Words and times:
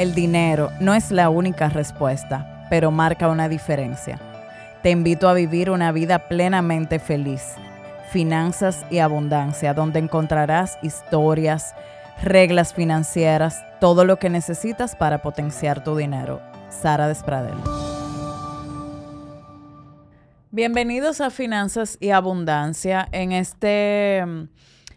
El 0.00 0.14
dinero 0.14 0.72
no 0.80 0.94
es 0.94 1.10
la 1.10 1.28
única 1.28 1.68
respuesta, 1.68 2.66
pero 2.70 2.90
marca 2.90 3.28
una 3.28 3.50
diferencia. 3.50 4.18
Te 4.82 4.88
invito 4.88 5.28
a 5.28 5.34
vivir 5.34 5.68
una 5.68 5.92
vida 5.92 6.26
plenamente 6.26 6.98
feliz. 6.98 7.42
Finanzas 8.10 8.86
y 8.90 9.00
abundancia, 9.00 9.74
donde 9.74 9.98
encontrarás 9.98 10.78
historias, 10.82 11.74
reglas 12.22 12.72
financieras, 12.72 13.62
todo 13.78 14.06
lo 14.06 14.18
que 14.18 14.30
necesitas 14.30 14.96
para 14.96 15.20
potenciar 15.20 15.84
tu 15.84 15.94
dinero. 15.94 16.40
Sara 16.70 17.06
Despradel. 17.06 17.58
Bienvenidos 20.50 21.20
a 21.20 21.28
Finanzas 21.28 21.98
y 22.00 22.08
Abundancia. 22.08 23.06
En, 23.12 23.32
este, 23.32 24.20
en 24.20 24.48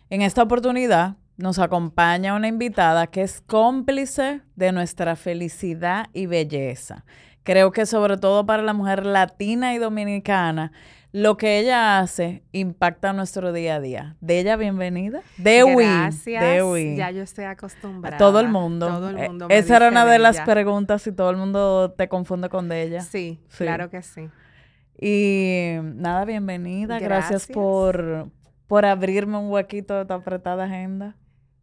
esta 0.09 0.43
oportunidad 0.43 1.17
nos 1.37 1.59
acompaña 1.59 2.35
una 2.35 2.47
invitada 2.47 3.07
que 3.07 3.21
es 3.21 3.41
cómplice 3.41 4.41
de 4.55 4.71
nuestra 4.71 5.15
felicidad 5.15 6.07
y 6.13 6.27
belleza. 6.27 7.05
Creo 7.43 7.71
que 7.71 7.85
sobre 7.85 8.17
todo 8.17 8.45
para 8.45 8.63
la 8.63 8.73
mujer 8.73 9.05
latina 9.05 9.73
y 9.73 9.77
dominicana, 9.77 10.71
lo 11.11 11.37
que 11.37 11.59
ella 11.59 11.99
hace 11.99 12.43
impacta 12.53 13.13
nuestro 13.13 13.51
día 13.53 13.75
a 13.75 13.79
día. 13.79 14.15
De 14.21 14.39
ella, 14.39 14.55
bienvenida. 14.55 15.21
Dewi. 15.37 15.83
Gracias. 15.83 16.97
Ya 16.97 17.11
yo 17.11 17.21
estoy 17.21 17.45
acostumbrada. 17.45 18.15
A 18.15 18.19
todo 18.19 18.39
el 18.39 18.49
mundo. 18.49 18.87
Todo 18.87 19.09
el 19.09 19.17
eh, 19.19 19.27
mundo. 19.27 19.47
esa 19.49 19.75
era 19.75 19.89
una 19.89 20.05
de, 20.05 20.19
las 20.19 20.39
preguntas 20.41 21.05
y 21.05 21.11
todo 21.11 21.29
el 21.29 21.37
mundo 21.37 21.91
te 21.91 22.07
confunde 22.07 22.49
con 22.49 22.69
de 22.69 22.81
ella. 22.83 23.01
Sí, 23.01 23.39
claro 23.57 23.89
que 23.89 24.01
sí. 24.01 24.29
Y 24.99 25.75
nada, 25.81 26.25
bienvenida. 26.25 26.97
Gracias, 26.99 27.47
por, 27.47 28.31
por 28.67 28.85
abrirme 28.85 29.37
un 29.37 29.51
huequito 29.51 29.95
de 29.95 30.05
tu 30.05 30.13
apretada 30.13 30.63
agenda. 30.63 31.15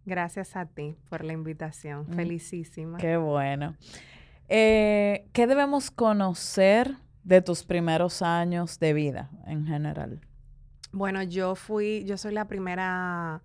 Gracias 0.04 0.56
a 0.56 0.66
ti 0.66 0.96
por 1.08 1.24
la 1.24 1.32
invitación. 1.32 2.06
Mm. 2.08 2.14
Felicísima. 2.14 2.98
Qué 2.98 3.16
bueno. 3.16 3.76
Eh, 4.48 5.28
¿Qué 5.32 5.46
debemos 5.46 5.90
conocer 5.90 6.96
de 7.22 7.42
tus 7.42 7.64
primeros 7.64 8.22
años 8.22 8.78
de 8.78 8.92
vida 8.92 9.30
en 9.46 9.66
general? 9.66 10.20
Bueno, 10.92 11.22
yo 11.22 11.54
fui, 11.54 12.04
yo 12.04 12.16
soy 12.16 12.32
la 12.32 12.46
primera 12.46 13.42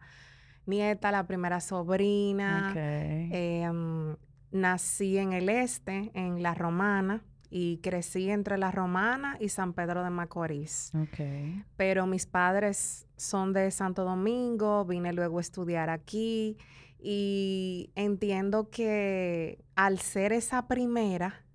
nieta, 0.65 1.11
la 1.11 1.27
primera 1.27 1.59
sobrina. 1.59 2.73
Em, 2.75 4.15
nací 4.51 5.17
en 5.17 5.33
el 5.33 5.49
este, 5.49 6.11
en 6.15 6.41
La 6.41 6.55
Romana 6.55 7.23
y 7.57 7.77
crecí 7.77 8.29
entre 8.29 8.57
La 8.57 8.69
Romana 8.69 9.37
y 9.39 9.47
San 9.47 9.71
Pedro 9.71 10.03
de 10.03 10.09
Macorís. 10.09 10.91
Okay. 10.93 11.63
Pero 11.77 12.05
mis 12.05 12.25
padres 12.25 13.07
son 13.15 13.53
de 13.53 13.71
Santo 13.71 14.03
Domingo, 14.03 14.83
vine 14.83 15.13
luego 15.13 15.37
a 15.37 15.41
estudiar 15.41 15.89
aquí 15.89 16.57
y 16.99 17.91
entiendo 17.95 18.69
que 18.69 19.63
al 19.77 19.99
ser 19.99 20.33
esa 20.33 20.67
primera, 20.67 21.45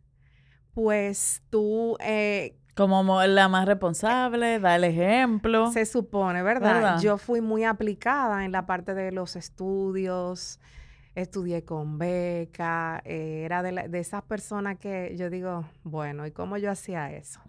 pues 0.72 1.42
tú... 1.50 1.98
Eh, 2.00 2.56
como 2.74 3.22
la 3.22 3.48
más 3.48 3.66
responsable, 3.66 4.58
da 4.58 4.76
el 4.76 4.84
ejemplo. 4.84 5.70
Se 5.70 5.84
supone, 5.84 6.42
¿verdad? 6.42 6.98
Yo 7.02 7.18
fui 7.18 7.42
muy 7.42 7.64
aplicada 7.64 8.46
en 8.46 8.52
la 8.52 8.64
parte 8.64 8.94
de 8.94 9.12
los 9.12 9.36
estudios, 9.36 10.60
estudié 11.14 11.64
con 11.64 11.98
beca, 11.98 13.02
eh, 13.04 13.42
era 13.44 13.62
de, 13.62 13.88
de, 13.88 13.98
esas 13.98 14.22
personas 14.22 14.78
que 14.78 15.14
yo 15.16 15.30
digo, 15.30 15.64
bueno, 15.82 16.26
¿y 16.26 16.30
cómo 16.30 16.56
yo 16.56 16.70
hacía 16.70 17.12
eso? 17.12 17.40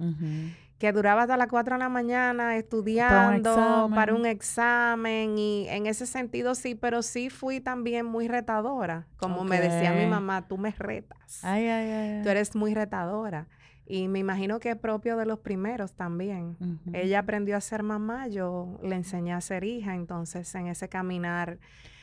Que 0.80 0.92
duraba 0.92 1.24
hasta 1.24 1.38
las 1.38 1.48
4 1.48 1.76
de 1.76 1.80
la 1.80 1.90
mañana 1.90 2.58
estudiando 2.58 3.90
para 3.94 4.16
un, 4.16 4.26
examen 4.26 5.38
y 5.38 5.68
en 5.70 5.86
ese 5.86 6.08
sentido 6.08 6.56
sí, 6.56 6.74
pero 6.74 7.04
sí 7.04 7.30
fui 7.30 7.60
también 7.60 8.06
muy 8.08 8.28
retadora. 8.28 9.06
Como 9.18 9.44
me 9.44 9.60
decía 9.60 9.94
mi 9.94 10.08
mamá, 10.08 10.48
tú 10.48 10.58
me 10.58 10.72
retas. 10.72 11.44
Ay, 11.44 11.68
ay, 11.68 11.92
ay, 11.92 12.24
Tú 12.24 12.30
eres 12.30 12.56
muy 12.56 12.74
retadora. 12.74 13.48
Y 13.86 14.08
me 14.08 14.20
imagino 14.20 14.60
que 14.60 14.72
es 14.72 14.78
propio 14.78 15.18
de 15.18 15.26
los 15.26 15.40
primeros 15.40 15.94
también. 15.94 16.58
Ella 16.94 17.20
aprendió 17.20 17.58
a 17.58 17.62
ser 17.62 17.84
mamá, 17.84 18.28
yo 18.28 18.80
le 18.82 18.96
enseñé 18.96 19.34
a 19.34 19.42
ser 19.42 19.64
hija, 19.64 19.94
entonces 19.96 20.56
en 20.56 20.68
ese 20.68 20.90
caminar 20.90 21.60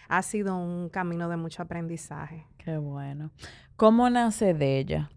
ha 0.08 0.22
sido 0.22 0.56
un 0.56 0.88
camino 0.88 1.28
de 1.28 1.36
mucho 1.36 1.62
aprendizaje. 1.62 2.46
Qué 2.56 2.78
bueno. 2.78 3.30
¿Cómo 3.76 4.10
nace 4.10 4.54
de 4.54 4.78
ella? 4.78 5.10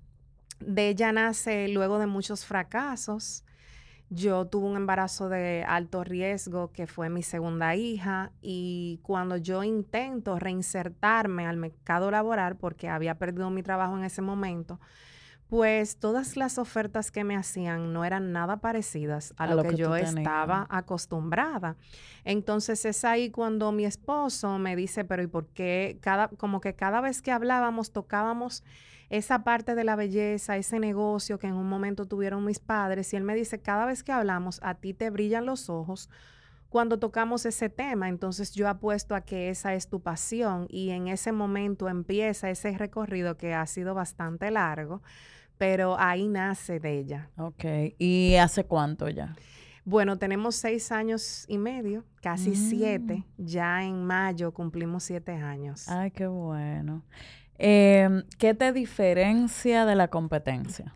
De 0.59 0.90
ella 0.90 1.12
nace 1.12 1.68
luego 1.69 1.97
de 1.97 2.07
muchos 2.07 2.46
fracasos. 2.46 3.44
Yo 4.09 4.46
tuve 4.46 4.68
un 4.68 4.75
embarazo 4.75 5.30
de 5.30 5.63
alto 5.66 6.03
riesgo 6.03 6.74
que 6.74 6.85
fue 6.85 7.09
mi 7.09 7.24
segunda 7.24 7.75
hija 7.78 8.34
y 8.41 9.00
cuando 9.03 9.38
yo 9.38 9.63
intento 9.63 10.38
reinsertarme 10.38 11.47
al 11.47 11.56
mercado 11.56 12.12
laboral 12.12 12.57
porque 12.57 12.90
había 12.90 13.16
perdido 13.16 13.50
mi 13.50 13.63
trabajo 13.63 13.97
en 13.97 14.03
ese 14.03 14.22
momento, 14.22 14.81
pues 15.51 15.97
todas 15.97 16.38
las 16.38 16.57
ofertas 16.57 17.12
que 17.12 17.25
me 17.25 17.35
hacían 17.35 17.91
no 17.91 18.06
eran 18.06 18.31
nada 18.31 18.62
parecidas 18.62 19.34
a, 19.35 19.53
lo, 19.53 19.63
que, 19.63 19.75
yo 19.75 19.97
estaba 19.97 20.66
acostumbrada. 20.69 21.75
Entonces 22.23 22.85
es 22.85 23.03
ahí 23.03 23.31
cuando 23.31 23.73
mi 23.73 23.84
esposo 23.84 24.57
me 24.59 24.78
dice, 24.78 25.03
pero 25.03 25.23
¿y 25.23 25.28
por 25.28 25.47
qué? 25.47 25.97
Cada, 26.00 26.29
como 26.29 26.62
que 26.62 26.73
cada 26.73 27.01
vez 27.01 27.22
que 27.22 27.34
hablábamos 27.34 27.91
tocábamos 27.91 28.63
esa 29.09 29.44
parte 29.44 29.75
de 29.75 29.84
la 29.84 29.97
belleza, 29.97 30.56
ese 30.56 30.79
negocio 30.79 31.38
que 31.38 31.47
en 31.47 31.56
un 31.56 31.68
momento 31.68 32.06
tuvieron 32.06 32.45
mis 32.45 32.59
padres, 32.59 33.12
y 33.12 33.18
él 33.18 33.25
me 33.25 33.35
dice, 33.35 33.59
cada 33.59 33.85
vez 33.85 34.03
que 34.03 34.13
hablamos, 34.13 34.62
a 34.63 34.75
ti 34.75 34.94
te 34.94 35.09
brillan 35.09 35.45
los 35.45 35.69
ojos 35.69 36.09
cuando 36.69 36.97
tocamos 36.97 37.45
ese 37.45 37.68
tema. 37.68 38.07
Entonces 38.07 38.53
yo 38.53 38.69
apuesto 38.69 39.16
a 39.16 39.19
que 39.19 39.50
esa 39.50 39.73
es 39.73 39.89
tu 39.89 40.00
pasión 40.01 40.68
y 40.69 40.91
en 40.91 41.09
ese 41.09 41.33
momento 41.33 41.89
empieza 41.89 42.50
ese 42.50 42.72
recorrido 42.78 43.35
que 43.35 43.53
ha 43.53 43.66
sido 43.66 43.94
bastante 43.94 44.50
largo 44.50 45.01
pero 45.62 45.96
ahí 46.00 46.28
nace 46.28 46.80
de 46.80 46.98
ella. 46.98 47.30
Ok, 47.38 47.64
¿y 48.00 48.34
hace 48.34 48.64
cuánto 48.64 49.08
ya? 49.10 49.36
Bueno, 49.86 50.18
tenemos 50.18 50.56
seis 50.56 50.92
años 50.92 51.46
y 51.48 51.60
medio, 51.60 52.04
casi 52.20 52.56
siete. 52.56 53.24
Mm. 53.38 53.46
Ya 53.46 53.84
en 53.84 54.04
mayo 54.04 54.56
cumplimos 54.56 55.04
siete 55.04 55.34
años. 55.34 55.88
Ay, 55.88 56.10
qué 56.10 56.26
bueno. 56.26 57.04
Em, 57.60 58.24
¿Qué 58.40 58.56
te 58.56 58.74
diferencia 58.74 59.86
de 59.86 59.94
la 59.94 60.08
competencia? 60.08 60.96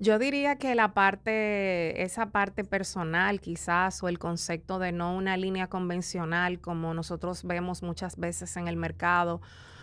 Yo 0.00 0.18
diría 0.18 0.56
que 0.56 0.74
la 0.74 0.92
parte, 0.92 2.02
esa 2.02 2.30
parte 2.30 2.64
personal 2.64 3.40
quizás, 3.40 4.02
o 4.02 4.08
el 4.08 4.18
concepto 4.18 4.80
de 4.80 4.90
no 4.90 5.14
una 5.14 5.36
línea 5.36 5.68
convencional 5.68 6.58
como 6.60 6.94
nosotros 6.94 7.44
vemos 7.44 7.84
muchas 7.84 8.16
veces 8.16 8.56
en 8.56 8.66
el 8.66 8.76
mercado, 8.76 9.40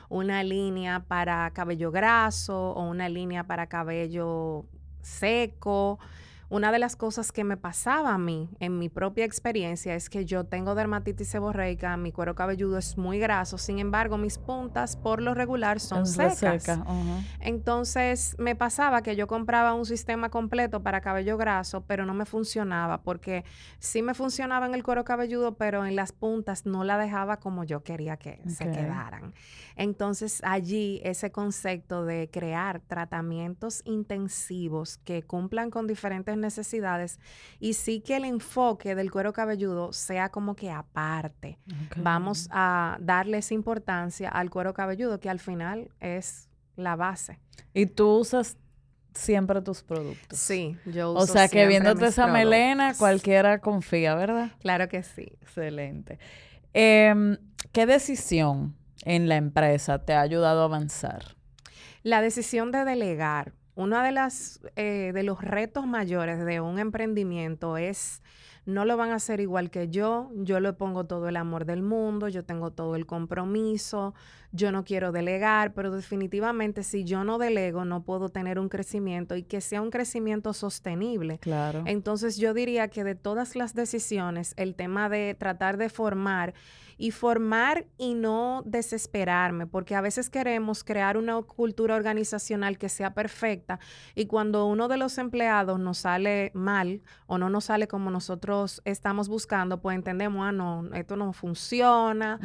una 0.10 0.44
línea 0.44 1.06
para 1.08 1.50
cabello 1.52 1.92
graso 1.92 2.72
o 2.72 2.84
una 2.84 3.10
línea 3.10 3.46
para 3.46 3.68
cabello 3.68 4.66
seco. 5.02 6.00
Una 6.50 6.72
de 6.72 6.80
las 6.80 6.96
cosas 6.96 7.34
que 7.34 7.44
me 7.44 7.58
pasaba 7.58 8.14
a 8.14 8.18
mí 8.18 8.50
en 8.62 8.80
mi 8.80 8.88
propia 8.88 9.26
experiencia 9.26 9.96
es 9.96 10.10
que 10.10 10.24
yo 10.24 10.46
tengo 10.46 10.76
dermatitis 10.76 11.28
seborreica, 11.28 11.98
mi 11.98 12.14
cuero 12.14 12.36
cabelludo 12.36 12.78
es 12.78 12.98
muy 12.98 13.20
graso, 13.20 13.58
sin 13.58 13.80
embargo 13.80 14.18
mis 14.18 14.38
puntas 14.38 14.96
por 14.96 15.22
lo 15.22 15.34
regular 15.34 15.82
son 15.82 16.06
secas. 16.06 16.80
Entonces 17.42 18.36
me 18.40 18.56
pasaba 18.56 19.02
que 19.02 19.18
yo 19.18 19.28
compraba 19.28 19.74
un 19.74 19.86
sistema 19.86 20.30
completo 20.30 20.82
para 20.82 21.02
cabello 21.02 21.36
graso, 21.36 21.82
pero 21.82 22.06
no 22.06 22.14
me 22.14 22.26
funcionaba 22.26 23.02
porque 23.02 23.44
sí 23.80 24.02
me 24.02 24.14
funcionaba 24.14 24.68
en 24.68 24.74
el 24.74 24.84
cuero 24.84 25.04
cabelludo, 25.04 25.56
pero 25.56 25.86
en 25.86 25.98
las 25.98 26.14
puntas 26.14 26.66
no 26.66 26.86
la 26.86 26.98
dejaba 26.98 27.38
como 27.42 27.66
yo 27.66 27.84
quería 27.84 28.16
que 28.16 28.42
se 28.48 28.72
quedaran. 28.72 29.34
Entonces 29.76 30.42
allí 30.46 31.02
ese 31.04 31.30
concepto 31.32 32.06
de 32.06 32.30
crear 32.32 32.80
tratamientos 32.80 33.82
intensivos 33.84 34.98
que 35.00 35.24
cumplan 35.24 35.72
con 35.72 35.88
diferentes 35.88 36.37
necesidades 36.38 37.20
y 37.60 37.74
sí 37.74 38.02
que 38.02 38.18
el 38.18 38.26
enfoque 38.26 38.96
del 38.96 39.12
cuero 39.12 39.34
cabelludo 39.34 39.94
sea 39.94 40.30
como 40.30 40.56
que 40.56 40.72
aparte. 40.72 41.60
Vamos 41.98 42.48
a 42.52 42.98
darles 43.02 43.52
importancia 43.52 44.30
al 44.30 44.50
cuero 44.50 44.74
cabelludo 44.74 45.20
que 45.20 45.30
al 45.30 45.40
final 45.40 45.90
es 46.00 46.50
la 46.76 46.96
base. 46.96 47.40
Y 47.74 47.88
tú 47.88 48.18
usas 48.18 48.58
siempre 49.14 49.62
tus 49.62 49.84
productos. 49.84 50.40
Sí, 50.40 50.78
yo 50.86 51.12
uso. 51.12 51.24
O 51.24 51.28
sea 51.28 51.48
que 51.48 51.66
viéndote 51.68 52.08
esa 52.08 52.28
melena, 52.28 52.94
cualquiera 52.96 53.60
confía, 53.60 54.16
¿verdad? 54.16 54.52
Claro 54.60 54.88
que 54.88 55.04
sí. 55.04 55.28
Excelente. 55.42 56.20
Em, 56.74 57.38
¿Qué 57.72 57.86
decisión 57.86 58.76
en 59.04 59.28
la 59.28 59.36
empresa 59.36 60.06
te 60.06 60.14
ha 60.14 60.22
ayudado 60.22 60.62
a 60.62 60.66
avanzar? 60.66 61.36
La 62.04 62.22
decisión 62.22 62.72
de 62.72 62.86
delegar. 62.86 63.54
Uno 63.78 64.02
de, 64.02 64.12
las, 64.12 64.60
eh, 64.76 65.12
de 65.14 65.22
los 65.22 65.40
retos 65.40 65.86
mayores 65.86 66.44
de 66.44 66.62
un 66.62 66.80
emprendimiento 66.80 67.78
es 67.78 68.24
no 68.66 68.84
lo 68.86 68.98
van 68.98 69.12
a 69.12 69.16
hacer 69.16 69.40
igual 69.40 69.70
que 69.70 69.88
yo, 69.88 70.32
yo 70.34 70.60
le 70.60 70.74
pongo 70.74 71.06
todo 71.06 71.30
el 71.30 71.38
amor 71.38 71.64
del 71.64 71.84
mundo, 71.84 72.28
yo 72.28 72.44
tengo 72.44 72.72
todo 72.72 72.96
el 72.96 73.06
compromiso, 73.06 74.16
yo 74.52 74.72
no 74.72 74.84
quiero 74.84 75.12
delegar, 75.12 75.74
pero 75.74 75.92
definitivamente 75.92 76.82
si 76.82 77.06
yo 77.06 77.24
no 77.24 77.38
delego 77.38 77.86
no 77.86 78.04
puedo 78.04 78.30
tener 78.30 78.60
un 78.60 78.68
crecimiento 78.68 79.36
y 79.36 79.44
que 79.44 79.62
sea 79.62 79.82
un 79.82 79.92
crecimiento 79.92 80.54
sostenible. 80.54 81.38
Claro. 81.38 81.84
Entonces 81.86 82.36
yo 82.36 82.56
diría 82.56 82.90
que 82.90 83.04
de 83.04 83.14
todas 83.14 83.56
las 83.56 83.76
decisiones, 83.76 84.54
el 84.58 84.74
tema 84.74 85.08
de 85.08 85.34
tratar 85.34 85.78
de 85.78 85.90
formar 85.90 86.54
y 86.98 87.12
formar 87.12 87.86
y 87.98 88.14
no 88.14 88.64
desesperarme, 88.66 89.68
porque 89.68 89.96
a 89.96 90.02
veces 90.02 90.30
queremos 90.30 90.84
crear 90.84 91.18
una 91.18 91.42
cultura 91.42 91.96
organizacional 91.96 92.78
que 92.78 92.90
sea 92.90 93.14
perfecta 93.14 93.80
y 94.16 94.26
cuando 94.26 94.66
uno 94.66 94.88
de 94.88 94.98
los 94.98 95.18
empleados 95.18 95.80
nos 95.80 96.00
sale 96.00 96.52
mal 96.54 97.02
o 97.28 97.38
no 97.38 97.50
nos 97.50 97.66
sale 97.66 97.88
como 97.88 98.10
nosotros 98.10 98.82
estamos 98.86 99.30
buscando, 99.30 99.82
pues 99.82 99.96
entendemos, 99.96 100.48
ah, 100.48 100.52
no, 100.52 100.90
esto 100.94 101.16
no 101.16 101.34
funciona. 101.34 102.40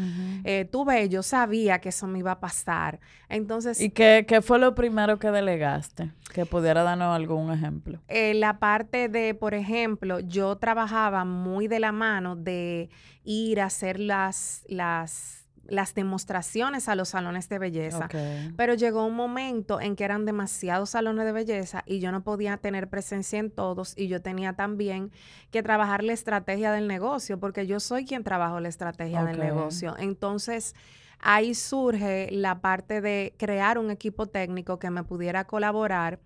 Eh, 0.44 0.68
tú 0.70 0.84
ves, 0.84 1.08
yo 1.08 1.22
sabía 1.22 1.80
que 1.80 1.90
eso 1.90 2.06
me 2.06 2.18
iba 2.18 2.32
a 2.32 2.40
pasar. 2.40 3.00
Entonces... 3.28 3.80
¿Y 3.80 3.90
qué, 3.90 4.24
qué 4.26 4.42
fue 4.42 4.58
lo 4.58 4.74
primero 4.74 5.18
que 5.18 5.30
delegaste? 5.30 6.10
Que 6.32 6.46
pudiera 6.46 6.82
darnos 6.82 7.14
algún 7.14 7.52
ejemplo. 7.52 8.00
Eh, 8.08 8.34
la 8.34 8.58
parte 8.58 9.08
de, 9.08 9.34
por 9.34 9.54
ejemplo, 9.54 10.20
yo 10.20 10.56
trabajaba 10.56 11.24
muy 11.24 11.68
de 11.68 11.80
la 11.80 11.92
mano 11.92 12.36
de 12.36 12.90
ir 13.24 13.60
a 13.60 13.66
hacer 13.66 14.00
las, 14.00 14.36
las, 14.68 15.42
las 15.66 15.94
demostraciones 15.94 16.88
a 16.88 16.94
los 16.94 17.10
salones 17.10 17.48
de 17.48 17.58
belleza. 17.58 18.08
Pero 18.56 18.74
llegó 18.74 19.06
un 19.06 19.14
momento 19.14 19.80
en 19.80 19.96
que 19.96 20.04
eran 20.04 20.24
demasiados 20.24 20.90
salones 20.90 21.24
de 21.24 21.32
belleza 21.32 21.82
y 21.86 22.00
yo 22.00 22.12
no 22.12 22.22
podía 22.22 22.56
tener 22.56 22.88
presencia 22.88 23.38
en 23.38 23.50
todos 23.50 23.94
y 23.96 24.08
yo 24.08 24.20
tenía 24.20 24.54
también 24.54 25.10
que 25.50 25.62
trabajar 25.62 26.02
la 26.02 26.12
estrategia 26.12 26.72
del 26.72 26.88
negocio 26.88 27.38
porque 27.38 27.66
yo 27.66 27.80
soy 27.80 28.04
quien 28.04 28.24
trabajo 28.24 28.60
la 28.60 28.68
estrategia 28.68 29.24
del 29.24 29.38
negocio. 29.38 29.96
Entonces, 29.98 30.74
ahí 31.20 31.54
surge 31.54 32.28
la 32.32 32.60
parte 32.60 33.00
de 33.00 33.34
crear 33.38 33.78
un 33.78 33.90
equipo 33.90 34.26
técnico 34.26 34.78
que 34.78 34.90
me 34.90 35.04
pudiera 35.04 35.44
colaborar 35.44 36.20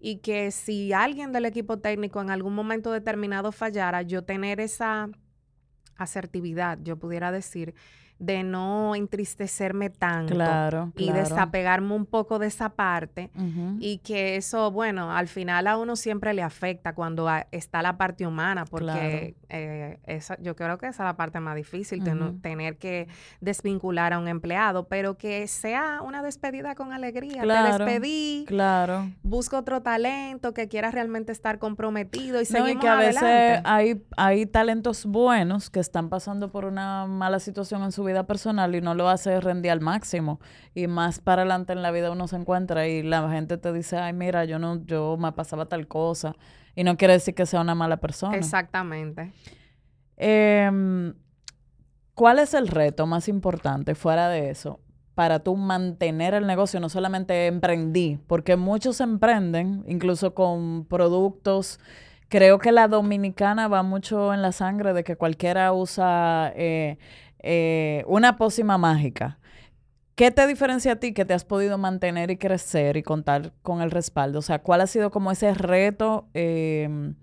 y 0.00 0.16
que 0.16 0.50
si 0.50 0.94
alguien 0.94 1.30
del 1.30 1.44
equipo 1.44 1.78
técnico 1.78 2.22
en 2.22 2.30
algún 2.30 2.54
momento 2.54 2.90
determinado 2.90 3.52
fallara, 3.52 4.00
yo 4.02 4.24
tener 4.24 4.58
esa 4.58 5.10
asertividad, 6.04 6.78
yo 6.82 6.96
pudiera 6.96 7.32
decir, 7.32 7.74
de 8.20 8.42
no 8.42 8.94
entristecerme 8.94 9.88
tanto 9.88 10.34
y 10.94 11.10
desapegarme 11.10 11.94
un 11.94 12.04
poco 12.04 12.38
de 12.38 12.48
esa 12.48 12.68
parte 12.68 13.30
y 13.80 13.98
que 13.98 14.36
eso, 14.36 14.70
bueno, 14.70 15.10
al 15.10 15.26
final 15.26 15.66
a 15.66 15.78
uno 15.78 15.96
siempre 15.96 16.34
le 16.34 16.42
afecta 16.42 16.94
cuando 16.94 17.28
está 17.50 17.80
la 17.80 17.96
parte 17.96 18.26
humana 18.26 18.66
porque 18.66 19.34
eh, 19.50 19.98
esa, 20.06 20.40
yo 20.40 20.56
creo 20.56 20.78
que 20.78 20.86
esa 20.86 21.02
es 21.02 21.06
la 21.06 21.16
parte 21.16 21.40
más 21.40 21.56
difícil, 21.56 22.02
tener 22.40 22.76
que 22.78 23.08
desvincular 23.40 24.12
a 24.12 24.18
un 24.18 24.28
empleado, 24.28 24.88
pero 24.88 25.16
que 25.16 25.46
sea 25.48 26.00
una 26.02 26.22
despedida 26.22 26.74
con 26.74 26.92
alegría. 26.92 27.42
Te 27.42 27.72
despedí, 27.72 28.44
claro. 28.46 29.10
busco 29.22 29.58
otro 29.58 29.82
talento 29.82 30.54
que 30.54 30.68
quiera 30.68 30.90
realmente 30.90 31.32
estar 31.32 31.58
comprometido 31.58 32.40
y 32.40 32.44
no, 32.52 32.68
y 32.68 32.76
que 32.76 32.88
a 32.88 32.96
veces 32.96 33.60
hay, 33.64 34.02
hay 34.16 34.46
talentos 34.46 35.06
buenos 35.06 35.70
que 35.70 35.80
están 35.80 36.08
pasando 36.08 36.50
por 36.50 36.64
una 36.64 37.06
mala 37.06 37.40
situación 37.40 37.82
en 37.82 37.92
su 37.92 38.04
vida 38.04 38.26
personal 38.26 38.74
y 38.74 38.80
no 38.80 38.94
lo 38.94 39.08
hace 39.08 39.40
rendir 39.40 39.70
al 39.72 39.80
máximo. 39.80 40.40
Y 40.74 40.86
más 40.86 41.18
para 41.18 41.42
adelante 41.42 41.72
en 41.72 41.82
la 41.82 41.90
vida 41.90 42.10
uno 42.10 42.28
se 42.28 42.36
encuentra 42.36 42.86
y 42.86 43.02
la 43.02 43.28
gente 43.30 43.58
te 43.58 43.72
dice, 43.72 43.98
ay, 43.98 44.12
mira, 44.12 44.44
yo 44.44 44.58
no, 44.58 44.84
yo 44.84 45.16
me 45.18 45.32
pasaba 45.32 45.66
tal 45.66 45.88
cosa. 45.88 46.36
Y 46.80 46.82
no 46.82 46.96
quiere 46.96 47.12
decir 47.12 47.34
que 47.34 47.44
sea 47.44 47.60
una 47.60 47.74
mala 47.74 47.98
persona. 47.98 48.34
Exactamente. 48.38 49.34
Em, 50.16 51.12
¿Cuál 52.14 52.38
es 52.38 52.54
el 52.54 52.68
reto 52.68 53.06
más 53.06 53.28
importante 53.28 53.94
fuera 53.94 54.30
de 54.30 54.48
eso 54.48 54.80
para 55.14 55.40
tú 55.40 55.56
mantener 55.56 56.32
el 56.32 56.46
negocio? 56.46 56.80
No 56.80 56.88
solamente 56.88 57.48
emprendí, 57.48 58.18
porque 58.26 58.56
muchos 58.56 59.02
emprenden, 59.02 59.84
incluso 59.88 60.32
con 60.32 60.86
productos. 60.86 61.80
Creo 62.30 62.58
que 62.58 62.72
la 62.72 62.88
dominicana 62.88 63.68
va 63.68 63.82
mucho 63.82 64.32
en 64.32 64.40
la 64.40 64.52
sangre 64.52 64.94
de 64.94 65.04
que 65.04 65.16
cualquiera 65.16 65.74
usa 65.74 66.50
eh, 66.56 66.96
eh, 67.40 68.04
una 68.06 68.38
pócima 68.38 68.78
mágica. 68.78 69.38
¿Qué 70.14 70.30
te 70.30 70.46
diferencia 70.46 70.92
a 70.92 70.96
ti 70.96 71.14
que 71.14 71.24
te 71.24 71.34
has 71.34 71.44
podido 71.44 71.78
mantener 71.78 72.30
y 72.30 72.36
crecer 72.36 72.96
y 72.96 73.02
contar 73.02 73.52
con 73.62 73.80
el 73.80 73.90
respaldo? 73.90 74.40
O 74.40 74.42
sea, 74.42 74.60
¿cuál 74.60 74.82
ha 74.82 74.86
sido 74.86 75.10
como 75.10 75.30
ese 75.30 75.54
reto 75.54 76.28
em, 76.34 77.14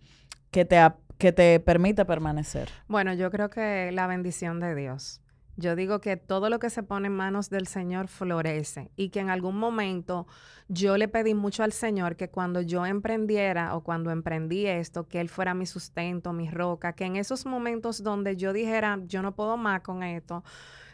que, 0.52 0.66
te 0.66 0.80
que 1.18 1.32
te 1.32 1.60
permite 1.60 2.06
permanecer? 2.06 2.70
Bueno, 2.88 3.14
yo 3.14 3.30
creo 3.30 3.50
que 3.50 3.92
la 3.92 4.08
bendición 4.08 4.60
de 4.60 4.74
Dios. 4.74 5.22
Yo 5.60 5.76
digo 5.76 6.02
que 6.02 6.18
todo 6.18 6.52
lo 6.52 6.60
que 6.60 6.70
se 6.70 6.84
pone 6.84 7.08
en 7.08 7.16
manos 7.16 7.50
del 7.50 7.66
Señor 7.66 8.08
florece 8.08 8.92
y 8.96 9.10
que 9.10 9.22
en 9.22 9.32
algún 9.32 9.58
momento 9.58 10.28
yo 10.68 10.98
le 10.98 11.08
pedí 11.08 11.34
mucho 11.34 11.64
al 11.64 11.72
Señor 11.72 12.16
que 12.16 12.30
cuando 12.30 12.62
yo 12.62 12.86
emprendiera 12.86 13.76
o 13.76 13.82
cuando 13.82 14.12
emprendí 14.12 14.68
esto, 14.68 15.08
que 15.08 15.20
Él 15.20 15.30
fuera 15.30 15.56
mi 15.56 15.66
sustento, 15.66 16.32
mi 16.32 16.48
roca, 16.48 16.94
que 16.94 17.06
en 17.06 17.16
esos 17.16 17.48
momentos 17.48 18.04
donde 18.04 18.36
yo 18.36 18.54
dijera, 18.54 19.00
yo 19.08 19.24
no 19.24 19.34
puedo 19.34 19.58
más 19.58 19.82
con 19.82 20.04
esto, 20.04 20.44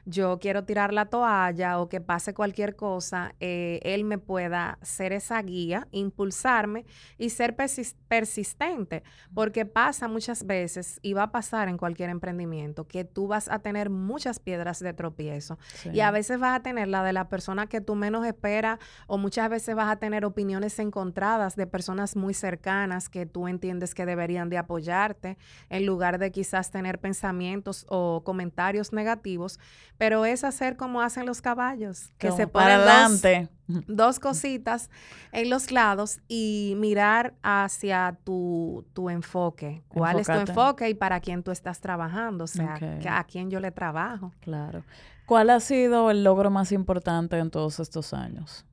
yo 0.06 0.40
quiero 0.40 0.66
tirar 0.66 0.94
la 0.94 1.06
toalla 1.06 1.80
o 1.80 1.90
que 1.90 2.02
pase 2.02 2.34
cualquier 2.34 2.76
cosa, 2.76 3.36
eh, 3.40 3.80
él 3.84 4.04
me 4.04 4.18
pueda 4.18 4.78
ser 4.82 5.14
esa 5.14 5.42
guía, 5.42 5.88
impulsarme 5.92 6.86
y 7.18 7.30
ser 7.30 7.56
persistente, 7.56 9.04
porque 9.34 9.66
pasa 9.66 10.08
muchas 10.08 10.46
veces 10.46 11.00
y 11.02 11.14
va 11.14 11.24
a 11.24 11.32
pasar 11.32 11.70
en 11.70 11.78
cualquier 11.78 12.10
emprendimiento 12.10 12.88
que 12.88 13.06
tú 13.06 13.28
vas 13.28 13.48
a 13.50 13.60
tener 13.60 13.90
muchas 13.90 14.40
piedras 14.40 14.80
de 14.80 14.94
tropiezo 14.94 15.58
y 15.92 16.02
a 16.02 16.12
veces 16.12 16.40
vas 16.40 16.60
a 16.60 16.64
tener 16.64 16.88
la 16.88 17.04
de 17.04 17.14
la 17.14 17.30
persona 17.30 17.68
que 17.68 17.82
tú 17.82 17.96
menos 17.96 18.26
esperas 18.26 18.80
o 19.08 19.18
muchas 19.18 19.50
veces 19.50 19.76
vas 19.76 19.92
a 19.92 19.98
tener 19.98 20.26
opiniones 20.26 20.80
encontradas 20.80 21.56
de 21.56 21.68
personas 21.68 22.16
muy 22.16 22.34
cercanas 22.34 23.10
que 23.10 23.26
tú 23.26 23.48
entiendes 23.48 23.94
que 23.96 24.06
deberían 24.06 24.50
de 24.50 24.58
apoyarte 24.58 25.38
en 25.70 25.86
lugar 25.86 26.20
de 26.20 26.32
quizás 26.32 26.72
tener 26.72 27.00
pensamientos 27.00 27.86
o 27.90 28.24
comentarios 28.24 28.94
negativos, 28.94 29.60
pero 29.98 30.26
es 30.26 30.44
hacer 30.44 30.76
como 30.76 31.02
hacen 31.02 31.26
los 31.26 31.42
caballos, 31.42 32.10
que 32.18 32.32
se 32.32 32.48
ponen 32.48 32.72
adelante. 32.72 33.50
Dos, 33.88 34.20
cositas 34.20 34.90
en 35.32 35.50
los 35.50 35.72
lados 35.72 36.20
y 36.28 36.76
mirar 36.78 37.34
hacia 37.42 38.18
tu, 38.24 38.86
enfoque. 39.10 39.84
¿Cuál 39.88 40.20
es 40.20 40.28
tu 40.28 40.34
enfoque 40.34 40.90
y 40.90 40.94
para 40.94 41.20
quién 41.22 41.44
tú 41.44 41.52
estás 41.52 41.80
trabajando? 41.80 42.44
O 42.44 42.48
sea, 42.48 42.78
a 43.10 43.24
quién 43.24 43.50
yo 43.50 43.60
le 43.60 43.72
trabajo. 43.72 44.34
Claro. 44.42 44.84
¿Cuál 45.26 45.50
ha 45.50 45.60
sido 45.60 46.12
el 46.12 46.24
logro 46.24 46.50
más 46.50 46.72
importante 46.72 47.38
en 47.38 47.50
todos 47.50 47.80
estos 47.80 48.14
años? 48.14 48.66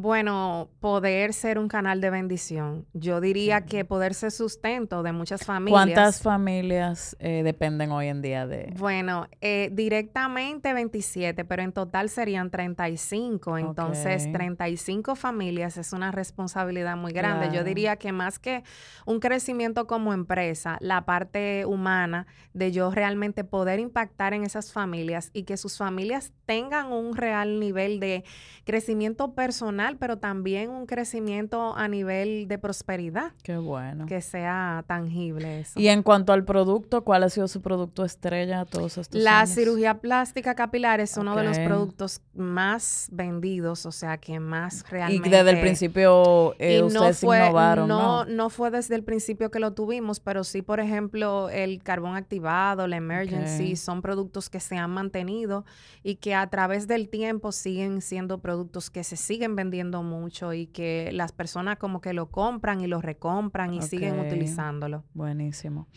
Bueno, 0.00 0.70
poder 0.78 1.32
ser 1.32 1.58
un 1.58 1.66
canal 1.66 2.00
de 2.00 2.10
bendición. 2.10 2.86
Yo 2.92 3.20
diría 3.20 3.62
que 3.64 3.84
poder 3.84 4.14
ser 4.14 4.30
sustento 4.30 5.02
de 5.02 5.10
muchas 5.10 5.44
familias. 5.44 5.72
¿Cuántas 5.72 6.22
familias 6.22 7.16
eh, 7.18 7.42
dependen 7.42 7.90
hoy 7.90 8.06
en 8.06 8.22
día 8.22 8.46
de...? 8.46 8.72
Bueno, 8.78 9.26
eh, 9.40 9.70
directamente 9.72 10.72
27, 10.72 11.44
pero 11.44 11.64
en 11.64 11.72
total 11.72 12.10
serían 12.10 12.48
35. 12.52 13.58
Entonces, 13.58 14.30
35 14.30 15.16
familias 15.16 15.76
es 15.76 15.92
una 15.92 16.12
responsabilidad 16.12 16.96
muy 16.96 17.10
grande. 17.10 17.50
Yo 17.52 17.64
diría 17.64 17.96
que 17.96 18.12
más 18.12 18.38
que 18.38 18.62
un 19.04 19.18
crecimiento 19.18 19.88
como 19.88 20.12
empresa, 20.12 20.78
la 20.80 21.06
parte 21.06 21.66
humana 21.66 22.28
de 22.52 22.70
yo 22.70 22.92
realmente 22.92 23.42
poder 23.42 23.80
impactar 23.80 24.32
en 24.32 24.44
esas 24.44 24.72
familias 24.72 25.30
y 25.32 25.42
que 25.42 25.56
sus 25.56 25.76
familias 25.76 26.32
tengan 26.46 26.92
un 26.92 27.16
real 27.16 27.58
nivel 27.58 27.98
de 27.98 28.22
crecimiento 28.64 29.34
personal 29.34 29.87
pero 29.96 30.18
también 30.18 30.70
un 30.70 30.86
crecimiento 30.86 31.76
a 31.76 31.88
nivel 31.88 32.48
de 32.48 32.58
prosperidad. 32.58 33.32
Qué 33.42 33.56
bueno. 33.56 34.06
Que 34.06 34.20
sea 34.20 34.84
tangible 34.86 35.60
eso. 35.60 35.80
Y 35.80 35.88
en 35.88 36.02
cuanto 36.02 36.32
al 36.32 36.44
producto, 36.44 37.04
¿cuál 37.04 37.22
ha 37.22 37.30
sido 37.30 37.48
su 37.48 37.62
producto 37.62 38.04
estrella 38.04 38.64
todos 38.64 38.98
estos 38.98 39.20
La 39.20 39.40
años? 39.40 39.50
cirugía 39.50 40.00
plástica 40.00 40.54
capilar 40.54 41.00
es 41.00 41.16
uno 41.16 41.36
de 41.36 41.44
los 41.44 41.58
productos 41.58 42.20
más 42.34 43.08
vendidos, 43.12 43.86
o 43.86 43.92
sea, 43.92 44.18
que 44.18 44.40
más 44.40 44.84
realmente... 44.90 45.28
Y 45.28 45.30
desde 45.30 45.50
el 45.50 45.60
principio 45.60 46.54
eh, 46.58 46.82
ustedes 46.82 47.22
no 47.22 47.34
innovaron, 47.34 47.88
no, 47.88 48.24
¿no? 48.24 48.50
fue 48.50 48.70
desde 48.70 48.94
el 48.94 49.04
principio 49.04 49.50
que 49.50 49.60
lo 49.60 49.72
tuvimos, 49.72 50.20
pero 50.20 50.44
sí, 50.44 50.62
por 50.62 50.80
ejemplo, 50.80 51.48
el 51.50 51.82
carbón 51.82 52.16
activado, 52.16 52.86
la 52.86 52.96
emergency, 52.96 53.76
son 53.76 54.02
productos 54.02 54.50
que 54.50 54.60
se 54.60 54.76
han 54.76 54.90
mantenido 54.90 55.64
y 56.02 56.16
que 56.16 56.34
a 56.34 56.46
través 56.48 56.86
del 56.86 57.08
tiempo 57.08 57.52
siguen 57.52 58.00
siendo 58.00 58.38
productos 58.38 58.90
que 58.90 59.04
se 59.04 59.16
siguen 59.16 59.54
vendiendo 59.56 59.67
mucho 60.02 60.52
y 60.52 60.66
que 60.66 61.10
las 61.12 61.32
personas 61.32 61.78
como 61.78 62.00
que 62.00 62.12
lo 62.12 62.30
compran 62.30 62.80
y 62.80 62.86
lo 62.86 63.00
recompran 63.00 63.74
y 63.74 63.82
siguen 63.82 64.18
utilizándolo. 64.18 65.04
Buenísimo. 65.14 65.88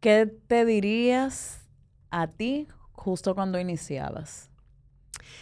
¿Qué 0.00 0.26
te 0.46 0.64
dirías 0.64 1.68
a 2.10 2.26
ti 2.26 2.68
justo 2.92 3.34
cuando 3.34 3.58
iniciabas? 3.58 4.50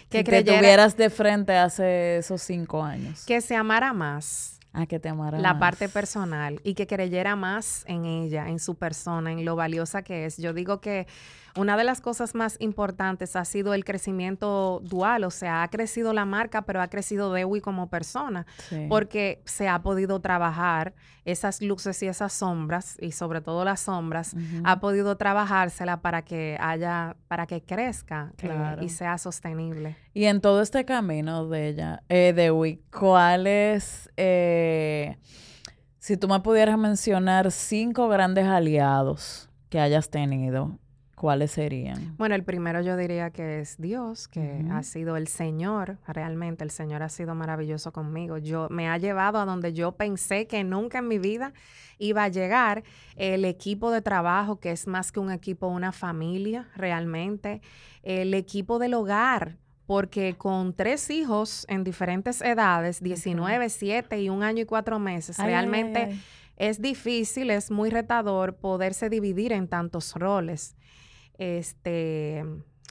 Que 0.09 0.25
te 0.25 0.43
tuvieras 0.43 0.97
de 0.97 1.11
frente 1.11 1.57
hace 1.57 2.19
esos 2.19 2.43
cinco 2.43 2.83
años. 2.83 3.25
Que 3.27 3.41
se 3.41 3.55
amara 3.55 3.93
más 3.93 4.59
Ah, 4.73 4.87
que 4.87 5.01
te 5.01 5.09
amara 5.09 5.39
La 5.39 5.59
parte 5.59 5.89
personal 5.89 6.61
y 6.63 6.75
que 6.75 6.87
creyera 6.87 7.37
más 7.37 7.85
en 7.87 8.05
ella, 8.05 8.49
en 8.49 8.59
su 8.59 8.77
persona, 8.77 9.33
en 9.33 9.45
lo 9.45 9.57
valiosa 9.57 10.03
que 10.03 10.27
es. 10.27 10.37
Yo 10.37 10.53
digo 10.53 10.81
que 10.81 11.07
una 11.57 11.77
de 11.77 11.85
las 11.85 12.01
cosas 12.01 12.35
más 12.35 12.57
importantes 12.61 13.37
ha 13.37 13.45
sido 13.45 13.75
el 13.75 13.85
crecimiento 13.85 14.81
dual, 14.85 15.25
o 15.25 15.31
sea, 15.31 15.63
ha 15.63 15.69
crecido 15.69 16.13
la 16.13 16.25
marca, 16.25 16.63
pero 16.63 16.81
ha 16.81 16.89
crecido 16.89 17.33
Dewi 17.33 17.61
como 17.61 17.89
persona, 17.89 18.47
porque 18.89 19.43
se 19.45 19.69
ha 19.69 19.83
podido 19.83 20.21
trabajar 20.21 20.95
esas 21.25 21.61
luces 21.61 22.03
y 22.03 22.07
esas 22.07 22.33
sombras, 22.33 22.97
y 23.01 23.13
sobre 23.13 23.41
todo 23.41 23.65
las 23.65 23.81
sombras, 23.81 24.35
ha 24.65 24.81
podido 24.81 25.17
trabajársela 25.17 26.01
para 26.01 26.23
que 26.23 26.57
haya, 26.61 27.17
para 27.29 27.47
que 27.47 27.63
crezca 27.63 28.33
eh, 28.39 28.77
y 28.81 28.89
sea 28.89 29.19
sostenible. 29.19 29.97
Y 30.15 30.25
en 30.25 30.41
todo 30.41 30.63
este 30.63 30.85
camino 30.85 31.49
de 31.49 31.69
ella, 31.69 32.03
eh, 32.09 32.33
Dewi, 32.35 32.83
¿cuál 32.91 33.47
es... 33.47 34.11
Eh, 34.17 35.17
si 35.99 36.17
tú 36.17 36.29
me 36.29 36.41
pudieras 36.41 36.79
mencionar 36.79 37.51
cinco 37.51 38.09
grandes 38.09 38.47
aliados 38.47 39.51
que 39.69 39.79
hayas 39.79 40.09
tenido, 40.09 40.79
¿cuáles 41.19 41.51
serían? 41.51 42.17
Bueno, 42.17 42.35
el 42.35 42.45
primero 42.45 42.81
yo 42.81 42.97
diría 42.97 43.31
que 43.31 43.61
es 43.61 43.77
Dios, 43.77 44.29
que 44.29 44.65
ha 44.71 44.83
sido 44.83 45.17
el 45.17 45.27
Señor, 45.27 45.99
realmente 46.07 46.63
el 46.63 46.71
Señor 46.71 47.03
ha 47.03 47.09
sido 47.09 47.35
maravilloso 47.35 47.93
conmigo. 47.93 48.39
Yo 48.39 48.69
me 48.71 48.89
ha 48.89 48.97
llevado 48.99 49.39
a 49.39 49.45
donde 49.45 49.73
yo 49.73 49.93
pensé 49.93 50.47
que 50.47 50.63
nunca 50.65 50.99
en 50.99 51.09
mi 51.09 51.19
vida 51.19 51.53
iba 51.99 52.25
a 52.25 52.29
llegar. 52.29 52.85
El 53.17 53.45
equipo 53.45 53.91
de 53.91 54.01
trabajo, 54.01 54.61
que 54.61 54.71
es 54.71 54.87
más 54.87 55.11
que 55.11 55.21
un 55.21 55.33
equipo, 55.33 55.67
una 55.67 55.93
familia 55.93 56.69
realmente. 56.77 57.61
El 58.03 58.33
equipo 58.33 58.79
del 58.79 58.95
hogar, 58.95 59.59
porque 59.87 60.37
con 60.39 60.73
tres 60.73 61.11
hijos 61.11 61.67
en 61.69 61.83
diferentes 61.83 62.43
edades, 62.43 63.03
19, 63.03 63.69
7 63.69 64.23
y 64.23 64.29
un 64.29 64.43
año 64.45 64.63
y 64.63 64.67
cuatro 64.67 64.99
meses, 64.99 65.37
realmente 65.39 66.17
es 66.57 66.81
difícil, 66.81 67.51
es 67.51 67.71
muy 67.71 67.91
retador 67.91 68.57
poderse 68.57 69.09
dividir 69.09 69.53
en 69.53 69.67
tantos 69.69 70.15
roles. 70.15 70.77
Este, 71.39 72.45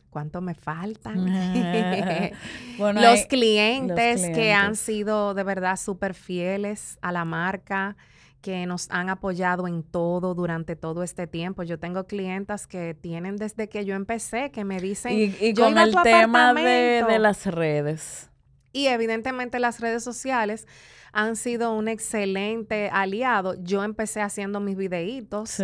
¿cuánto 0.09 0.41
me 0.41 0.55
faltan? 0.55 1.25
los, 2.79 3.25
clientes 3.25 4.29
que 4.29 4.53
han 4.53 4.75
sido 4.75 5.33
de 5.33 5.43
verdad 5.43 5.77
súper 5.77 6.13
fieles 6.13 6.97
a 7.01 7.11
la 7.11 7.25
marca 7.25 7.97
que 8.41 8.65
nos 8.65 8.89
han 8.91 9.09
apoyado 9.09 9.67
en 9.67 9.83
todo 9.83 10.33
durante 10.33 10.75
todo 10.75 11.03
este 11.03 11.27
tiempo. 11.27 11.63
Yo 11.63 11.79
tengo 11.79 12.07
clientas 12.07 12.65
que 12.67 12.93
tienen 12.93 13.35
desde 13.35 13.67
que 13.67 13.83
yo 13.83 13.95
empecé, 13.95 14.51
que 14.51 14.63
me 14.63 14.79
dicen... 14.79 15.13
Y, 15.39 15.53
con 15.53 15.77
el 15.77 15.93
tema 16.03 16.53
de, 16.53 17.03
de 17.07 17.19
las 17.19 17.45
redes. 17.45 18.29
Y 18.77 18.89
evidentemente 18.89 19.59
las 19.59 19.79
redes 19.79 20.03
sociales 20.03 20.67
han 21.11 21.35
sido 21.35 21.73
un 21.73 21.87
excelente 21.87 22.91
aliado. 22.93 23.55
Yo 23.63 23.83
empecé 23.83 24.21
haciendo 24.21 24.59
mis 24.59 24.77
videitos 24.77 25.59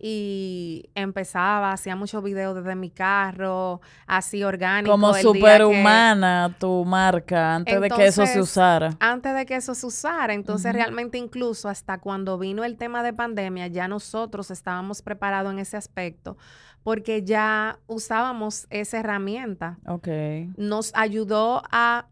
y 0.00 0.90
empezaba, 0.96 1.70
hacía 1.70 1.94
muchos 1.94 2.24
videos 2.24 2.56
desde 2.56 2.74
mi 2.74 2.90
carro, 2.90 3.80
así 4.08 4.42
orgánico. 4.42 4.90
Como 4.90 5.14
superhumana 5.14 6.56
tu 6.58 6.84
marca, 6.84 7.54
antes 7.54 7.80
de 7.80 7.88
que 7.88 8.06
eso 8.06 8.26
se 8.26 8.40
usara. 8.40 8.96
Antes 8.98 9.32
de 9.36 9.46
que 9.46 9.54
eso 9.54 9.76
se 9.76 9.86
usara. 9.86 10.34
Entonces, 10.34 10.72
realmente 10.72 11.18
incluso 11.18 11.68
hasta 11.68 11.98
cuando 11.98 12.36
vino 12.36 12.64
el 12.64 12.76
tema 12.76 13.04
de 13.04 13.12
pandemia, 13.12 13.68
ya 13.68 13.86
nosotros 13.86 14.50
estábamos 14.50 15.02
preparados 15.02 15.52
en 15.52 15.60
ese 15.60 15.76
aspecto 15.76 16.36
porque 16.82 17.22
ya 17.22 17.78
usábamos 17.86 18.66
esa 18.70 18.98
herramienta. 18.98 19.78
Ok. 19.86 20.08
Nos 20.56 20.92
ayudó 20.94 21.62
a 21.70 22.06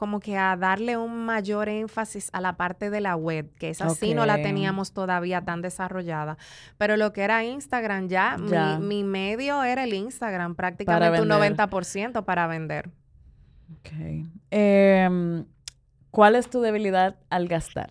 como 0.00 0.18
que 0.18 0.38
a 0.38 0.56
darle 0.56 0.96
un 0.96 1.26
mayor 1.26 1.68
énfasis 1.68 2.30
a 2.32 2.40
la 2.40 2.56
parte 2.56 2.88
de 2.88 3.02
la 3.02 3.16
web, 3.16 3.52
que 3.58 3.68
esa 3.68 3.90
sí 3.90 4.14
no 4.14 4.24
la 4.24 4.40
teníamos 4.40 4.94
todavía 4.94 5.42
tan 5.42 5.60
desarrollada. 5.60 6.38
Pero 6.78 6.96
lo 6.96 7.12
que 7.12 7.20
era 7.20 7.44
Instagram 7.44 8.08
ya, 8.08 8.38
Mi, 8.38 9.04
medio 9.04 9.62
era 9.62 9.84
el 9.84 9.92
Instagram, 9.92 10.54
prácticamente 10.54 11.20
un 11.20 11.28
90% 11.28 12.24
para 12.24 12.46
vender. 12.46 12.88
Ok. 13.78 13.90
Em, 14.50 15.44
¿Cuál 16.10 16.34
es 16.34 16.48
tu 16.48 16.62
debilidad 16.62 17.16
al 17.28 17.46
gastar? 17.46 17.90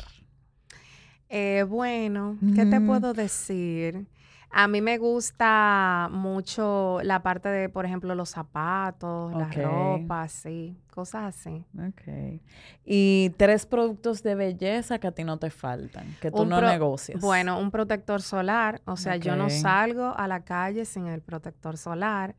Eh, 1.30 1.64
bueno, 1.70 2.40
¿qué 2.56 2.66
te 2.66 2.82
puedo 2.82 3.14
decir? 3.14 4.08
A 4.52 4.68
mí 4.68 4.82
me 4.82 4.98
gusta 4.98 6.10
mucho 6.12 7.00
la 7.04 7.22
parte 7.22 7.50
de, 7.50 7.70
por 7.70 7.86
ejemplo, 7.86 8.16
los 8.16 8.30
zapatos, 8.30 9.34
la 9.36 9.50
ropa, 9.50 10.28
sí, 10.28 10.76
cosas 10.92 11.36
así. 11.36 11.64
Ok. 11.78 12.42
Y 12.84 13.32
tres 13.38 13.68
productos 13.68 14.24
de 14.24 14.34
belleza 14.34 14.98
que 14.98 15.08
a 15.08 15.12
ti 15.12 15.24
no 15.24 15.38
te 15.38 15.52
faltan, 15.52 16.16
que 16.20 16.32
tú 16.32 16.46
no 16.46 16.62
negocias. 16.62 17.22
Bueno, 17.22 17.60
un 17.60 17.70
protector 17.70 18.24
solar, 18.24 18.82
o 18.86 18.98
sea, 18.98 19.18
yo 19.18 19.36
no 19.36 19.50
salgo 19.50 20.14
a 20.18 20.28
la 20.28 20.44
calle 20.44 20.86
sin 20.86 21.08
el 21.08 21.22
protector 21.22 21.78
solar. 21.78 22.36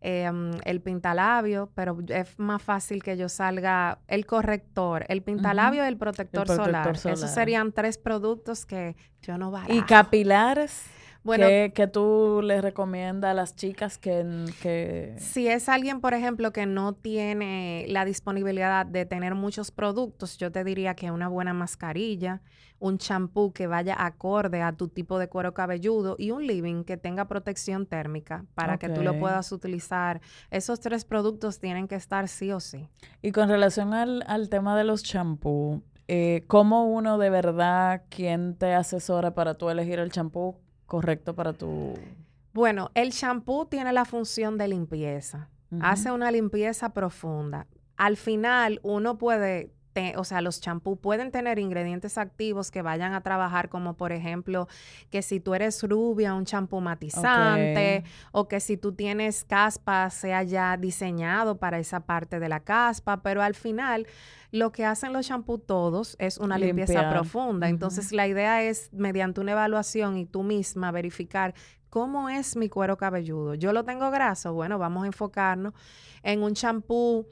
Em, 0.00 0.52
el 0.64 0.80
pintalabio, 0.80 1.72
pero 1.74 1.98
es 2.06 2.38
más 2.38 2.62
fácil 2.62 3.02
que 3.02 3.16
yo 3.16 3.28
salga 3.28 3.98
el 4.06 4.26
corrector, 4.26 5.04
el 5.08 5.22
pintalabio 5.22 5.82
y 5.82 5.88
el 5.88 5.96
protector, 5.96 6.46
solar. 6.46 6.88
Esos 6.94 7.30
serían 7.32 7.72
tres 7.72 7.98
productos 7.98 8.64
que 8.64 8.94
yo 9.22 9.36
no 9.38 9.50
barajo. 9.50 9.72
¿Y 9.72 9.82
capilares? 9.82 10.84
Bueno, 11.24 11.46
¿Qué, 11.46 11.86
tú 11.92 12.40
les 12.42 12.62
recomiendas 12.62 13.32
a 13.32 13.34
las 13.34 13.56
chicas 13.56 13.98
que, 13.98 14.46
que, 14.62 15.14
Si 15.18 15.48
es 15.48 15.68
alguien, 15.68 16.00
por 16.00 16.14
ejemplo, 16.14 16.52
que 16.52 16.64
no 16.64 16.94
tiene 16.94 17.86
la 17.88 18.04
disponibilidad 18.04 18.86
de 18.86 19.04
tener 19.04 19.34
muchos 19.34 19.70
productos, 19.70 20.38
yo 20.38 20.52
te 20.52 20.64
diría 20.64 20.94
que 20.94 21.10
una 21.10 21.28
buena 21.28 21.52
mascarilla, 21.52 22.40
un 22.78 22.98
champú 22.98 23.52
que 23.52 23.66
vaya 23.66 23.96
acorde 23.98 24.62
a 24.62 24.72
tu 24.72 24.88
tipo 24.88 25.18
de 25.18 25.28
cuero 25.28 25.52
cabelludo 25.52 26.14
y 26.18 26.30
un 26.30 26.46
living 26.46 26.84
que 26.84 26.96
tenga 26.96 27.26
protección 27.26 27.86
térmica 27.86 28.44
para 28.54 28.78
que 28.78 28.88
tú 28.88 29.02
lo 29.02 29.18
puedas 29.18 29.50
utilizar. 29.50 30.20
Esos 30.50 30.80
tres 30.80 31.04
productos 31.04 31.58
tienen 31.58 31.88
que 31.88 31.96
estar 31.96 32.28
sí 32.28 32.52
o 32.52 32.60
sí. 32.60 32.88
Y 33.20 33.32
con 33.32 33.48
relación 33.48 33.92
al, 33.92 34.24
al 34.28 34.48
tema 34.48 34.78
de 34.78 34.84
los 34.84 35.02
champú, 35.02 35.82
eh, 36.06 36.44
¿cómo 36.46 36.86
uno 36.86 37.18
de 37.18 37.30
verdad, 37.30 38.02
quién 38.08 38.54
te 38.54 38.74
asesora 38.74 39.34
para 39.34 39.54
tú 39.54 39.68
elegir 39.68 39.98
el 39.98 40.12
champú 40.12 40.56
correcto 40.88 41.36
para 41.36 41.52
tu... 41.52 41.94
Bueno, 42.52 42.90
el 42.94 43.12
champú 43.12 43.66
tiene 43.66 43.92
la 43.92 44.04
función 44.04 44.58
de 44.58 44.66
limpieza. 44.66 45.50
Hace 45.80 46.10
una 46.10 46.32
limpieza 46.32 46.94
profunda. 46.94 47.66
Al 47.96 48.16
final, 48.16 48.80
uno 48.82 49.18
puede 49.18 49.70
o 50.16 50.24
sea, 50.24 50.40
los 50.40 50.60
champú 50.60 50.96
pueden 50.96 51.30
tener 51.30 51.58
ingredientes 51.58 52.18
activos 52.18 52.70
que 52.70 52.82
vayan 52.82 53.14
a 53.14 53.22
trabajar, 53.22 53.68
como 53.68 53.94
por 53.94 54.12
ejemplo, 54.12 54.68
que 55.10 55.22
si 55.22 55.40
tú 55.40 55.54
eres 55.54 55.82
rubia, 55.82 56.34
un 56.34 56.44
champú 56.44 56.80
matizante, 56.80 58.04
o 58.32 58.48
que 58.48 58.60
si 58.60 58.76
tú 58.76 58.92
tienes 58.92 59.44
caspa, 59.44 60.10
sea 60.10 60.42
ya 60.42 60.76
diseñado 60.76 61.58
para 61.58 61.78
esa 61.78 62.00
parte 62.00 62.40
de 62.40 62.48
la 62.48 62.60
caspa, 62.60 63.22
pero 63.22 63.42
al 63.42 63.54
final 63.54 64.06
lo 64.50 64.72
que 64.72 64.84
hacen 64.84 65.12
los 65.12 65.26
champús 65.26 65.60
todos 65.66 66.16
es 66.18 66.38
una 66.38 66.58
limpieza 66.58 67.10
profunda. 67.10 67.68
Entonces, 67.68 68.12
la 68.12 68.26
idea 68.26 68.62
es, 68.62 68.90
mediante 68.92 69.40
una 69.40 69.52
evaluación 69.52 70.16
y 70.16 70.24
tú 70.24 70.42
misma 70.42 70.90
verificar 70.90 71.54
cómo 71.90 72.28
es 72.28 72.56
mi 72.56 72.68
cuero 72.68 72.96
cabelludo. 72.96 73.54
Yo 73.54 73.72
lo 73.72 73.84
tengo 73.84 74.10
graso, 74.10 74.52
bueno, 74.52 74.78
vamos 74.78 75.04
a 75.04 75.06
enfocarnos 75.06 75.74
en 76.22 76.42
un 76.42 76.54
champú 76.54 77.26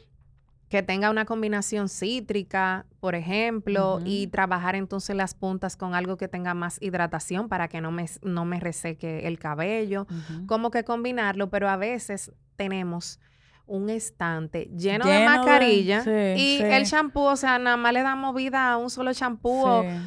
que 0.69 0.83
tenga 0.83 1.11
una 1.11 1.25
combinación 1.25 1.89
cítrica, 1.89 2.87
por 2.99 3.15
ejemplo, 3.15 4.01
y 4.05 4.27
trabajar 4.27 4.75
entonces 4.75 5.15
las 5.15 5.35
puntas 5.35 5.77
con 5.77 5.95
algo 5.95 6.17
que 6.17 6.27
tenga 6.27 6.55
más 6.55 6.79
hidratación 6.83 7.49
para 7.49 7.69
que 7.69 7.81
no 7.81 7.93
me, 7.93 8.07
no 8.23 8.45
me 8.45 8.59
reseque 8.59 9.29
el 9.29 9.39
cabello. 9.39 10.07
Como 10.47 10.71
que 10.71 10.83
combinarlo, 10.83 11.51
pero 11.51 11.69
a 11.69 11.77
veces 11.77 12.33
tenemos 12.57 13.21
un 13.67 13.91
estante 13.91 14.71
lleno, 14.77 15.07
de 15.07 15.25
mascarilla 15.25 16.03
y 16.37 16.63
el 16.63 16.87
champú, 16.87 17.23
o 17.23 17.37
sea, 17.37 17.59
nada 17.59 17.77
más 17.77 17.93
le 17.93 18.03
damos 18.03 18.35
vida 18.35 18.71
a 18.71 18.77
un 18.77 18.91
solo 18.91 19.13
champú 19.13 19.65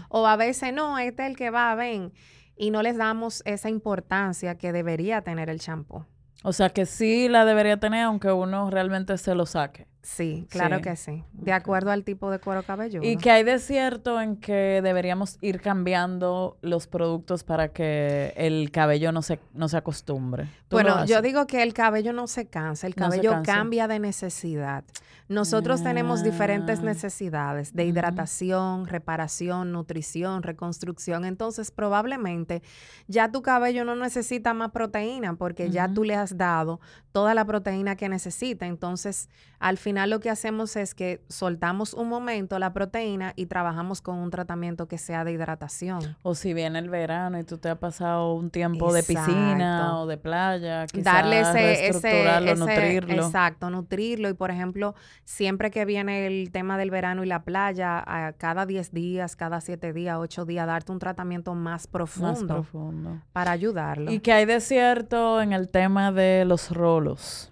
o, 0.09 0.27
a 0.27 0.35
veces 0.37 0.73
no, 0.73 0.97
este 0.97 1.23
es 1.23 1.29
el 1.29 1.35
que 1.35 1.49
va, 1.49 1.75
ven, 1.75 2.13
y 2.55 2.71
no 2.71 2.81
les 2.81 2.97
damos 2.97 3.41
esa 3.45 3.69
importancia 3.69 4.57
que 4.57 4.71
debería 4.71 5.21
tener 5.21 5.49
el 5.49 5.59
champú. 5.59 6.05
O 6.43 6.53
sea 6.53 6.69
que 6.69 6.85
sí 6.85 7.27
la 7.27 7.43
debería 7.43 7.77
tener 7.77 8.03
aunque 8.03 8.31
uno 8.31 8.69
realmente 8.69 9.17
se 9.17 9.35
lo 9.35 9.45
saque. 9.45 9.87
Sí, 10.01 10.47
claro 10.49 10.81
que 10.81 10.95
sí. 10.95 11.23
De 11.33 11.51
acuerdo 11.51 11.91
al 11.91 12.03
tipo 12.03 12.31
de 12.31 12.39
cuero 12.39 12.63
cabelludo. 12.63 13.03
¿Y 13.03 13.17
que 13.17 13.31
hay 13.31 13.43
de 13.43 13.59
cierto 13.59 14.21
en 14.21 14.37
que 14.37 14.79
deberíamos 14.81 15.37
ir 15.41 15.59
cambiando 15.59 16.57
los 16.61 16.87
productos 16.87 17.43
para 17.43 17.69
que 17.69 18.33
el 18.37 18.71
cabello 18.71 19.11
no 19.11 19.21
se, 19.21 19.39
no 19.53 19.67
se 19.67 19.75
acostumbre? 19.77 20.47
Bueno, 20.69 21.05
yo 21.05 21.21
digo 21.21 21.47
que 21.47 21.63
el 21.63 21.73
cabello 21.73 22.13
no 22.13 22.27
se 22.27 22.47
cansa, 22.47 22.87
el 22.87 22.95
cabello 22.95 23.41
cambia 23.43 23.87
de 23.87 23.99
necesidad. 23.99 24.85
Nosotros 25.29 25.83
tenemos 25.83 26.23
diferentes 26.23 26.79
ah. 26.79 26.83
necesidades 26.83 27.75
de 27.75 27.85
hidratación, 27.85 28.87
reparación, 28.87 29.71
nutrición, 29.71 30.41
reconstrucción. 30.41 31.23
Entonces, 31.23 31.69
probablemente 31.69 32.63
ya 33.07 33.31
tu 33.31 33.43
cabello 33.43 33.85
no 33.85 33.95
necesita 33.95 34.55
más 34.55 34.71
proteína 34.71 35.35
porque 35.35 35.69
ya 35.69 35.87
tú 35.87 36.03
le 36.03 36.15
has 36.15 36.35
dado 36.35 36.79
toda 37.11 37.35
la 37.35 37.45
proteína 37.45 37.95
que 37.95 38.09
necesita. 38.09 38.65
Entonces, 38.65 39.29
al 39.59 39.77
final 39.77 39.88
final 39.89 40.11
lo 40.11 40.19
que 40.19 40.29
hacemos 40.29 40.75
es 40.75 40.93
que 40.93 41.19
soltamos 41.29 41.95
un 41.95 42.09
momento 42.09 42.59
la 42.59 42.73
proteína 42.73 43.33
y 43.35 43.47
trabajamos 43.47 44.01
con 44.01 44.19
un 44.19 44.29
tratamiento 44.29 44.87
que 44.87 44.99
sea 44.99 45.23
de 45.23 45.31
hidratación. 45.31 46.15
O 46.21 46.35
si 46.35 46.53
viene 46.53 46.77
el 46.77 46.91
verano 46.91 47.39
y 47.39 47.43
tú 47.43 47.57
te 47.57 47.69
has 47.69 47.77
pasado 47.79 48.33
un 48.33 48.51
tiempo 48.51 48.93
de 48.93 49.01
piscina 49.01 49.99
o 49.99 50.05
de 50.05 50.17
playa, 50.17 50.85
quizás 50.85 51.03
darle 51.03 51.39
ese, 51.39 51.87
ese, 51.87 52.55
nutrirlo. 52.55 53.25
Exacto, 53.25 53.71
nutrirlo. 53.71 54.29
Y 54.29 54.35
por 54.35 54.51
ejemplo, 54.51 54.93
siempre 55.23 55.71
que 55.71 55.85
viene 55.85 56.27
el 56.27 56.51
tema 56.51 56.77
del 56.77 56.91
verano 56.91 57.23
y 57.23 57.27
la 57.27 57.41
playa, 57.41 58.03
a 58.05 58.33
cada 58.33 58.67
10 58.67 58.91
días, 58.91 59.35
cada 59.35 59.59
7 59.59 59.91
días, 59.91 60.17
8 60.19 60.45
días, 60.45 60.67
darte 60.67 60.91
un 60.91 60.99
tratamiento 60.99 61.55
más 61.55 61.87
profundo, 61.87 62.29
más 62.29 62.43
profundo. 62.43 63.21
para 63.33 63.49
ayudarlo. 63.49 64.11
¿Y 64.11 64.19
qué 64.19 64.33
hay 64.33 64.45
de 64.45 64.61
cierto 64.61 65.41
en 65.41 65.51
el 65.51 65.69
tema 65.69 66.11
de 66.11 66.45
los 66.45 66.69
rolos? 66.69 67.51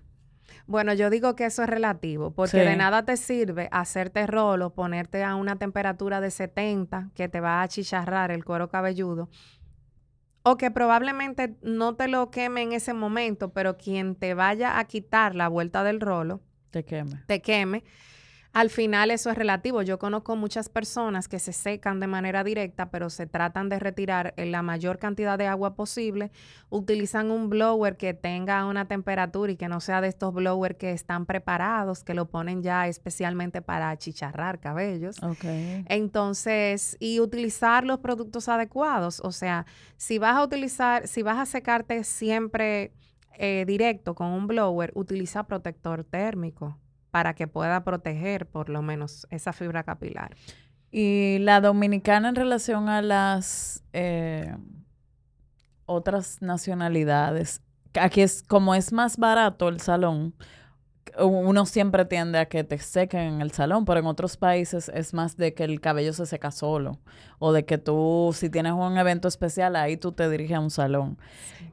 Bueno, 0.67 0.93
yo 0.93 1.09
digo 1.09 1.36
que 1.36 1.45
eso 1.45 1.63
es 1.63 1.69
relativo, 1.69 2.31
porque 2.31 2.57
de 2.57 2.75
nada 2.75 3.05
te 3.05 3.15
sirve 3.15 3.69
hacerte 3.71 4.27
rolo, 4.27 4.74
ponerte 4.74 5.24
a 5.24 5.36
una 5.36 5.55
temperatura 5.55 6.19
de 6.19 6.29
70 6.29 7.09
que 7.15 7.29
te 7.29 7.39
va 7.39 7.62
a 7.62 7.67
chicharrar 7.69 8.31
el 8.31 8.43
cuero 8.43 8.69
cabelludo, 8.69 9.29
o 10.43 10.57
que 10.57 10.69
probablemente 10.69 11.55
no 11.62 11.95
te 11.95 12.09
lo 12.09 12.31
queme 12.31 12.62
en 12.62 12.74
ese 12.74 12.93
momento, 12.93 13.53
pero 13.53 13.77
quien 13.77 14.15
te 14.15 14.33
vaya 14.33 14.77
a 14.77 14.83
quitar 14.86 15.36
la 15.36 15.47
vuelta 15.47 15.83
del 15.83 16.01
rolo, 16.01 16.41
te 16.71 16.83
queme. 16.83 17.24
Te 17.27 17.41
queme 17.41 17.83
al 18.58 18.72
final 18.72 19.12
eso 19.12 19.30
es 19.30 19.38
relativo. 19.38 19.84
Yo 19.84 20.00
conozco 20.00 20.36
muchas 20.36 20.68
personas 20.68 21.28
que 21.28 21.38
se 21.38 21.54
secan 21.54 22.00
de 22.00 22.08
manera 22.08 22.44
directa, 22.44 22.90
pero 22.90 23.12
se 23.12 23.28
tratan 23.28 23.70
de 23.70 23.78
retirar 23.78 24.34
en 24.36 24.52
la 24.52 24.64
mayor 24.64 24.98
cantidad 24.98 25.38
de 25.38 25.46
agua 25.46 25.76
posible. 25.76 26.32
Utilizan 26.72 27.30
un 27.30 27.50
blower 27.52 27.98
que 27.98 28.16
tenga 28.16 28.66
una 28.66 28.88
temperatura 28.88 29.52
y 29.52 29.58
que 29.58 29.68
no 29.68 29.80
sea 29.80 30.02
de 30.02 30.08
estos 30.08 30.34
blowers 30.34 30.76
que 30.76 30.92
están 30.92 31.28
preparados, 31.28 32.04
que 32.04 32.16
lo 32.16 32.32
ponen 32.32 32.64
ya 32.64 32.88
especialmente 32.88 33.62
para 33.62 33.92
achicharrar 33.92 34.60
cabellos. 34.60 35.22
Okay. 35.22 35.86
Entonces, 35.88 36.98
y 37.00 37.20
utilizar 37.20 37.84
los 37.84 38.00
productos 38.00 38.50
adecuados. 38.50 39.20
O 39.24 39.32
sea, 39.32 39.68
si 39.98 40.18
vas 40.18 40.36
a 40.36 40.44
utilizar, 40.44 41.08
si 41.08 41.22
vas 41.22 41.38
a 41.38 41.46
secarte 41.46 42.04
siempre 42.04 42.92
eh, 43.38 43.66
directo 43.68 44.16
con 44.16 44.30
un 44.30 44.48
blower, 44.48 44.92
utiliza 44.96 45.44
protector 45.44 46.04
térmico 46.04 46.76
para 47.12 47.34
que 47.34 47.48
pueda 47.48 47.84
proteger 47.84 48.46
por 48.48 48.70
lo 48.70 48.82
menos 48.82 49.28
esa 49.30 49.54
fibra 49.54 49.84
capilar. 49.84 50.36
Y 50.92 51.40
la 51.40 51.62
dominicana 51.62 52.30
en 52.30 52.36
relación 52.36 52.90
a 52.90 53.02
las 53.02 53.84
eh, 53.94 54.56
otras 55.86 56.42
nacionalidades, 56.42 57.62
aquí 57.94 58.22
es 58.22 58.44
como 58.44 58.76
es 58.76 58.94
más 58.94 59.18
barato 59.18 59.68
el 59.70 59.82
salón, 59.82 60.34
uno 61.19 61.65
siempre 61.65 62.05
tiende 62.05 62.39
a 62.39 62.45
que 62.45 62.63
te 62.63 62.77
sequen 62.77 63.21
en 63.21 63.41
el 63.41 63.51
salón, 63.51 63.86
pero 63.86 64.00
en 64.00 64.05
otros 64.05 64.38
países 64.38 64.89
es 64.89 65.13
más 65.13 65.38
de 65.38 65.53
que 65.53 65.63
el 65.63 65.81
cabello 65.81 66.13
se 66.13 66.25
seca 66.25 66.51
solo 66.51 67.00
o 67.39 67.53
de 67.53 67.65
que 67.65 67.77
tú, 67.77 68.31
si 68.33 68.50
tienes 68.50 68.74
un 68.74 68.97
evento 68.97 69.27
especial, 69.27 69.75
ahí 69.75 69.97
tú 69.97 70.12
te 70.12 70.29
diriges 70.29 70.57
a 70.57 70.59
un 70.59 70.71
salón. 70.71 71.17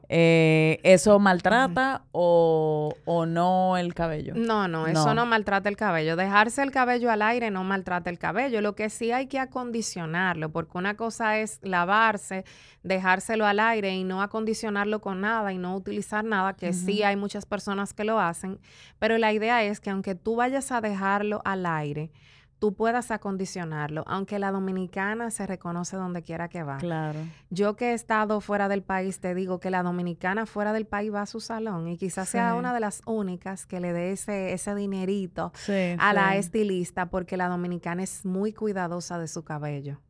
Eh, 0.07 0.79
¿Eso 0.83 1.17
maltrata 1.17 2.03
o, 2.11 2.93
no 3.27 3.77
el 3.77 3.95
cabello? 3.95 4.33
No, 4.35 4.67
no, 4.67 4.85
eso 4.85 5.15
no. 5.15 5.25
maltrata 5.25 5.67
el 5.67 5.75
cabello. 5.75 6.15
Dejarse 6.15 6.61
el 6.61 6.71
cabello 6.71 7.09
al 7.09 7.23
aire 7.23 7.49
no 7.49 7.63
maltrata 7.63 8.11
el 8.11 8.19
cabello. 8.19 8.61
Lo 8.61 8.75
que 8.75 8.91
sí 8.91 9.11
hay 9.11 9.25
que 9.25 9.39
acondicionarlo, 9.39 10.51
porque 10.51 10.77
una 10.77 10.95
cosa 10.95 11.39
es 11.39 11.59
lavarse, 11.63 12.45
dejárselo 12.83 13.47
al 13.47 13.59
aire 13.59 13.95
y 13.95 14.03
no 14.03 14.21
acondicionarlo 14.21 15.01
con 15.01 15.21
nada 15.21 15.51
y 15.51 15.57
no 15.57 15.75
utilizar 15.75 16.23
nada, 16.23 16.53
que 16.53 16.71
sí 16.73 17.01
hay 17.01 17.15
muchas 17.15 17.47
personas 17.47 17.93
que 17.93 18.03
lo 18.03 18.19
hacen, 18.19 18.59
pero 18.99 19.17
la 19.17 19.33
idea 19.35 19.63
es 19.63 19.79
que 19.79 19.89
aunque 19.89 20.15
tú 20.15 20.35
vayas 20.35 20.71
a 20.71 20.81
dejarlo 20.81 21.41
al 21.45 21.65
aire, 21.65 22.11
tú 22.59 22.73
puedas 22.73 23.11
acondicionarlo, 23.11 24.03
aunque 24.07 24.39
la 24.39 24.51
dominicana 24.51 25.29
se 25.31 25.45
reconoce 25.45 25.97
donde 25.97 26.23
quiera 26.23 26.47
que 26.47 26.63
va. 26.63 26.77
Claro. 26.77 27.19
Yo 27.49 27.75
que 27.75 27.91
he 27.91 27.93
estado 27.93 28.41
fuera 28.41 28.67
del 28.67 28.81
país, 28.81 29.19
te 29.19 29.35
digo 29.35 29.59
que 29.59 29.69
la 29.69 29.83
dominicana 29.83 30.45
fuera 30.45 30.73
del 30.73 30.85
país 30.85 31.13
va 31.13 31.21
a 31.21 31.25
su 31.25 31.39
salón 31.39 31.87
y 31.87 31.97
quizás 31.97 32.29
sea 32.29 32.55
una 32.55 32.73
de 32.73 32.79
las 32.79 33.01
únicas 33.05 33.65
que 33.65 33.79
le 33.79 33.93
dé 33.93 34.11
ese, 34.11 34.53
ese 34.53 34.73
dinerito 34.73 35.51
a 35.99 36.13
la 36.13 36.37
estilista 36.37 37.07
porque 37.07 37.37
la 37.37 37.49
dominicana 37.49 38.03
es 38.03 38.25
muy 38.25 38.53
cuidadosa 38.53 39.19
de 39.19 39.27
su 39.27 39.43
cabello. 39.43 40.01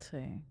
Sí. 0.00 0.42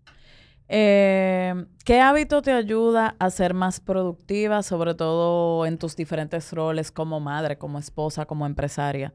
Eh, 0.68 1.66
¿Qué 1.84 2.00
hábito 2.00 2.42
te 2.42 2.52
ayuda 2.52 3.14
a 3.18 3.30
ser 3.30 3.54
más 3.54 3.78
productiva, 3.80 4.62
sobre 4.62 4.94
todo 4.94 5.66
en 5.66 5.78
tus 5.78 5.94
diferentes 5.94 6.52
roles 6.52 6.90
como 6.90 7.20
madre, 7.20 7.58
como 7.58 7.78
esposa, 7.78 8.26
como 8.26 8.46
empresaria? 8.46 9.14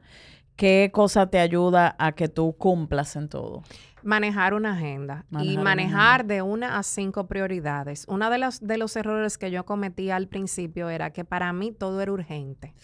¿Qué 0.56 0.90
cosa 0.92 1.26
te 1.28 1.38
ayuda 1.38 1.96
a 1.98 2.12
que 2.12 2.28
tú 2.28 2.54
cumplas 2.56 3.16
en 3.16 3.28
todo? 3.28 3.62
Manejar 4.02 4.54
una 4.54 4.72
agenda 4.72 5.24
y 5.40 5.56
manejar 5.58 6.24
de 6.24 6.42
una 6.42 6.78
a 6.78 6.82
cinco 6.82 7.26
prioridades. 7.26 8.04
Uno 8.08 8.30
de 8.30 8.38
los, 8.38 8.60
de 8.60 8.76
los 8.76 8.96
errores 8.96 9.38
que 9.38 9.50
yo 9.50 9.64
cometí 9.64 10.10
al 10.10 10.28
principio 10.28 10.88
era 10.88 11.10
que 11.10 11.24
para 11.24 11.52
mí 11.52 11.72
todo 11.72 12.00
era 12.00 12.12
urgente. 12.12 12.74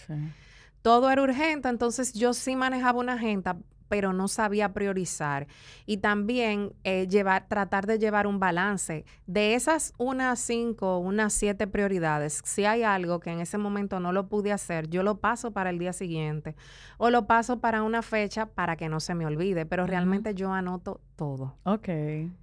Todo 0.82 1.10
era 1.10 1.22
urgente, 1.22 1.68
entonces 1.68 2.12
yo 2.14 2.34
sí 2.34 2.56
manejaba 2.56 3.00
una 3.00 3.14
agenda, 3.14 3.56
pero 3.88 4.12
no 4.12 4.28
sabía 4.28 4.72
priorizar. 4.72 5.46
Y 5.86 5.98
también 5.98 6.72
eh, 6.84 7.06
llevar, 7.08 7.48
tratar 7.48 7.86
de 7.86 7.98
llevar 7.98 8.26
un 8.26 8.38
balance. 8.38 9.04
De 9.26 9.54
esas 9.54 9.92
unas 9.98 10.38
cinco, 10.38 10.98
unas 10.98 11.32
siete 11.32 11.66
prioridades, 11.66 12.40
si 12.44 12.64
hay 12.64 12.82
algo 12.82 13.20
que 13.20 13.30
en 13.30 13.40
ese 13.40 13.58
momento 13.58 14.00
no 14.00 14.12
lo 14.12 14.28
pude 14.28 14.52
hacer, 14.52 14.88
yo 14.88 15.02
lo 15.02 15.18
paso 15.18 15.52
para 15.52 15.70
el 15.70 15.78
día 15.78 15.92
siguiente 15.92 16.54
o 16.98 17.10
lo 17.10 17.26
paso 17.26 17.60
para 17.60 17.82
una 17.82 18.02
fecha 18.02 18.46
para 18.46 18.76
que 18.76 18.88
no 18.88 19.00
se 19.00 19.14
me 19.14 19.26
olvide, 19.26 19.66
pero 19.66 19.86
realmente 19.86 20.34
yo 20.34 20.52
anoto 20.52 21.00
todo. 21.16 21.56
Ok, 21.64 21.88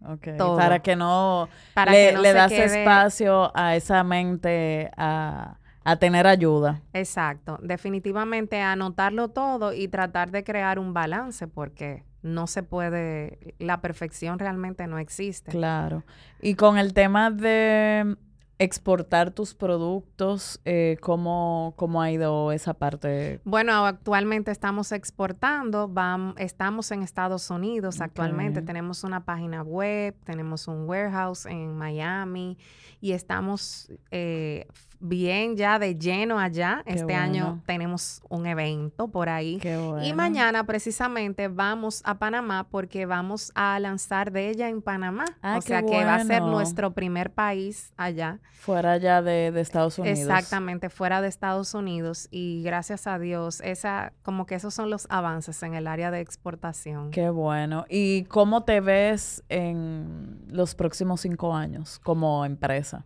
ok. 0.08 0.28
Para 0.58 0.80
que 0.80 0.96
no 0.96 1.50
para 1.74 1.92
le, 1.92 2.10
que 2.10 2.14
no 2.14 2.24
das 2.24 2.52
espacio 2.52 3.52
a 3.56 3.76
esa 3.76 4.04
mente 4.04 4.92
a 4.98 5.58
a 5.86 5.96
tener 5.98 6.28
ayuda. 6.28 6.82
Exacto, 6.94 7.60
definitivamente 7.62 8.60
anotarlo 8.60 9.30
todo 9.30 9.72
y 9.72 9.88
tratar 9.88 10.32
de 10.32 10.44
crear 10.44 10.80
un 10.80 10.94
balance 10.94 11.48
porque 11.48 12.04
no 12.24 12.48
se 12.48 12.64
puede, 12.64 13.56
la 13.60 13.82
perfección 13.82 14.40
realmente 14.40 14.88
no 14.88 14.98
existe. 14.98 15.52
Claro. 15.52 16.04
Y 16.42 16.56
con 16.56 16.80
el 16.80 16.94
tema 16.94 17.30
de 17.30 18.18
exportar 18.58 19.32
tus 19.32 19.54
productos, 19.54 20.62
eh, 20.64 20.98
¿cómo, 21.02 21.74
¿cómo, 21.76 22.02
ha 22.02 22.10
ido 22.10 22.52
esa 22.52 22.74
parte? 22.74 23.42
Bueno, 23.44 23.86
actualmente 23.86 24.50
estamos 24.50 24.92
exportando, 24.92 25.90
vamos, 25.90 26.36
estamos 26.40 26.90
en 26.92 27.04
Estados 27.04 27.50
Unidos 27.50 28.00
actualmente, 28.00 28.62
tenemos 28.62 29.04
una 29.04 29.26
página 29.26 29.62
web, 29.62 30.16
tenemos 30.24 30.68
un 30.68 30.88
warehouse 30.90 31.46
en 31.46 31.76
Miami 31.76 32.58
y 33.02 33.12
estamos 33.12 33.92
eh, 34.12 34.68
bien 35.00 35.56
ya 35.56 35.80
de 35.80 35.96
lleno 35.96 36.40
allá. 36.40 36.84
este 36.86 37.16
año 37.16 37.62
tenemos 37.66 38.22
un 38.30 38.46
evento 38.46 39.08
por 39.08 39.30
ahí. 39.30 39.60
Y 40.04 40.14
mañana 40.14 40.66
precisamente 40.66 41.48
vamos 41.48 42.02
a 42.06 42.18
Panamá 42.18 42.68
porque 42.70 43.06
vamos 43.06 43.52
a 43.56 43.80
lanzar 43.80 44.32
de 44.32 44.50
ella 44.50 44.70
en 44.70 44.82
Panamá. 44.82 45.26
Ah, 45.42 45.58
o 45.58 45.62
sea 45.62 45.84
que 45.84 46.04
va 46.04 46.16
a 46.16 46.24
ser 46.24 46.42
nuestro 46.42 46.94
primer 46.94 47.32
país 47.32 47.94
allá. 47.98 48.40
Fuera 48.54 48.94
allá 48.94 49.22
de, 49.22 49.48
Estados 49.60 50.00
Unidos. 50.00 50.20
Exactamente, 50.20 50.90
fuera 50.90 51.22
de 51.22 51.28
Estados 51.28 51.74
Unidos. 51.74 52.28
Y 52.32 52.64
gracias 52.64 53.08
a 53.08 53.20
Dios, 53.20 53.62
esa, 53.62 54.14
como 54.24 54.46
que 54.46 54.56
esos 54.56 54.74
son 54.74 54.90
los 54.90 55.08
avances 55.10 55.62
en 55.64 55.76
el 55.76 55.88
área 55.88 56.12
de 56.12 56.22
exportación. 56.22 57.12
Qué 57.12 57.30
bueno. 57.30 57.86
¿Y 57.90 58.24
cómo 58.26 58.64
te 58.64 58.82
ves 58.82 59.44
en 59.50 60.42
los 60.48 60.76
próximos 60.76 61.22
cinco 61.22 61.54
años 61.54 62.00
como 62.00 62.46
empresa? 62.46 63.06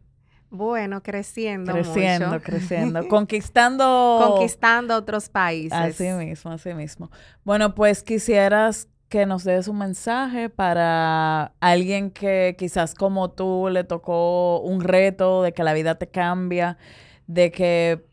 Bueno, 0.51 1.03
creciendo. 1.03 1.73
Creciendo, 1.73 2.41
creciendo. 2.41 3.07
Conquistando. 3.09 4.25
Conquistando 4.27 4.95
otros 4.95 5.29
países. 5.29 5.73
Así 5.73 6.09
mismo, 6.11 6.51
así 6.51 6.73
mismo. 6.73 7.11
Bueno, 7.43 7.75
pues 7.75 8.03
quisieras 8.03 8.87
que 9.09 9.25
nos 9.25 9.43
des 9.43 9.67
un 9.67 9.79
mensaje 9.79 10.49
para 10.49 11.53
alguien 11.59 12.11
que 12.11 12.55
quizás 12.57 12.93
como 12.93 13.31
tú 13.31 13.67
le 13.71 13.83
tocó 13.83 14.61
un 14.61 14.81
reto 14.81 15.41
de 15.41 15.51
que 15.51 15.63
la 15.63 15.73
vida 15.73 15.95
te 15.95 16.07
cambia, 16.07 16.77
de 17.27 17.51
que 17.51 18.05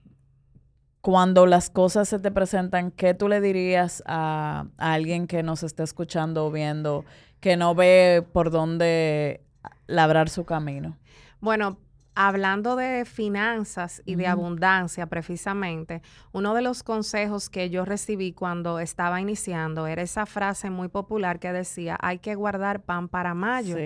cuando 1.03 1.47
las 1.47 1.71
cosas 1.71 2.09
se 2.09 2.19
te 2.19 2.31
presentan, 2.31 2.91
¿qué 2.91 3.15
tú 3.15 3.29
le 3.29 3.41
dirías 3.41 4.03
a, 4.07 4.67
a 4.79 4.93
alguien 4.95 5.27
que 5.27 5.43
nos 5.43 5.63
está 5.63 5.85
escuchando 5.85 6.47
o 6.47 6.51
viendo, 6.51 7.05
que 7.41 7.57
no 7.57 7.75
ve 7.75 8.27
por 8.33 8.51
dónde 8.51 9.43
labrar 9.87 10.29
su 10.31 10.45
camino? 10.45 10.97
Bueno, 11.41 11.79
hablando 12.17 12.77
de 12.77 13.05
finanzas 13.05 14.03
y 14.07 14.15
de 14.15 14.27
abundancia 14.27 15.07
precisamente, 15.07 16.01
uno 16.33 16.55
de 16.55 16.63
los 16.63 16.83
consejos 16.83 17.51
que 17.51 17.69
yo 17.69 17.85
recibí 17.85 18.33
cuando 18.33 18.81
estaba 18.81 19.21
iniciando 19.21 19.87
era 19.87 20.01
esa 20.01 20.25
frase 20.25 20.71
muy 20.71 20.89
popular 20.89 21.39
que 21.39 21.53
decía, 21.53 21.99
hay 22.01 22.19
que 22.19 22.35
guardar 22.35 22.83
pan 22.83 23.09
para 23.09 23.35
mayo. 23.35 23.77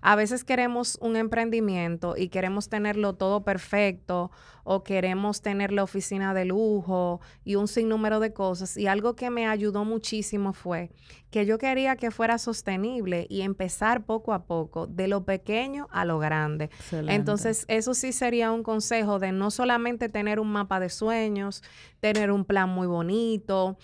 A 0.00 0.14
veces 0.14 0.44
queremos 0.44 0.96
un 1.00 1.16
emprendimiento 1.16 2.14
y 2.16 2.28
queremos 2.28 2.68
tenerlo 2.68 3.14
todo 3.14 3.42
perfecto 3.42 4.30
o 4.64 4.84
queremos 4.84 5.42
tener 5.42 5.72
la 5.72 5.82
oficina 5.82 6.34
de 6.34 6.44
lujo 6.44 7.20
y 7.44 7.56
un 7.56 7.66
sinnúmero 7.66 8.20
de 8.20 8.32
cosas. 8.32 8.76
Y 8.76 8.86
algo 8.86 9.16
que 9.16 9.28
me 9.28 9.48
ayudó 9.48 9.84
muchísimo 9.84 10.52
fue 10.52 10.92
que 11.30 11.46
yo 11.46 11.58
quería 11.58 11.96
que 11.96 12.10
fuera 12.10 12.38
sostenible 12.38 13.26
y 13.28 13.40
empezar 13.40 14.04
poco 14.04 14.34
a 14.34 14.44
poco, 14.44 14.86
de 14.86 15.08
lo 15.08 15.24
pequeño 15.24 15.88
a 15.90 16.04
lo 16.04 16.18
grande. 16.18 16.70
Entonces, 16.92 17.64
eso 17.78 17.94
sí 17.94 18.12
sería 18.12 18.52
un 18.52 18.62
consejo 18.62 19.18
de 19.18 19.32
no 19.32 19.50
solamente 19.50 20.08
tener 20.08 20.38
un 20.40 20.52
mapa 20.52 20.78
de 20.78 20.90
sueños, 20.90 21.62
tener 22.00 22.30
un 22.30 22.44
plan 22.44 22.68
muy 22.68 22.86
bonito, 22.86 23.78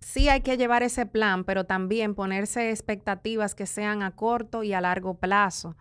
sí 0.00 0.28
hay 0.28 0.42
que 0.42 0.56
llevar 0.56 0.84
ese 0.84 1.06
plan, 1.06 1.44
pero 1.44 1.64
también 1.64 2.14
ponerse 2.14 2.70
expectativas 2.70 3.56
que 3.56 3.66
sean 3.66 4.04
a 4.04 4.14
corto 4.14 4.62
y 4.62 4.72
a 4.72 4.80
largo 4.80 5.14
plazo. 5.18 5.76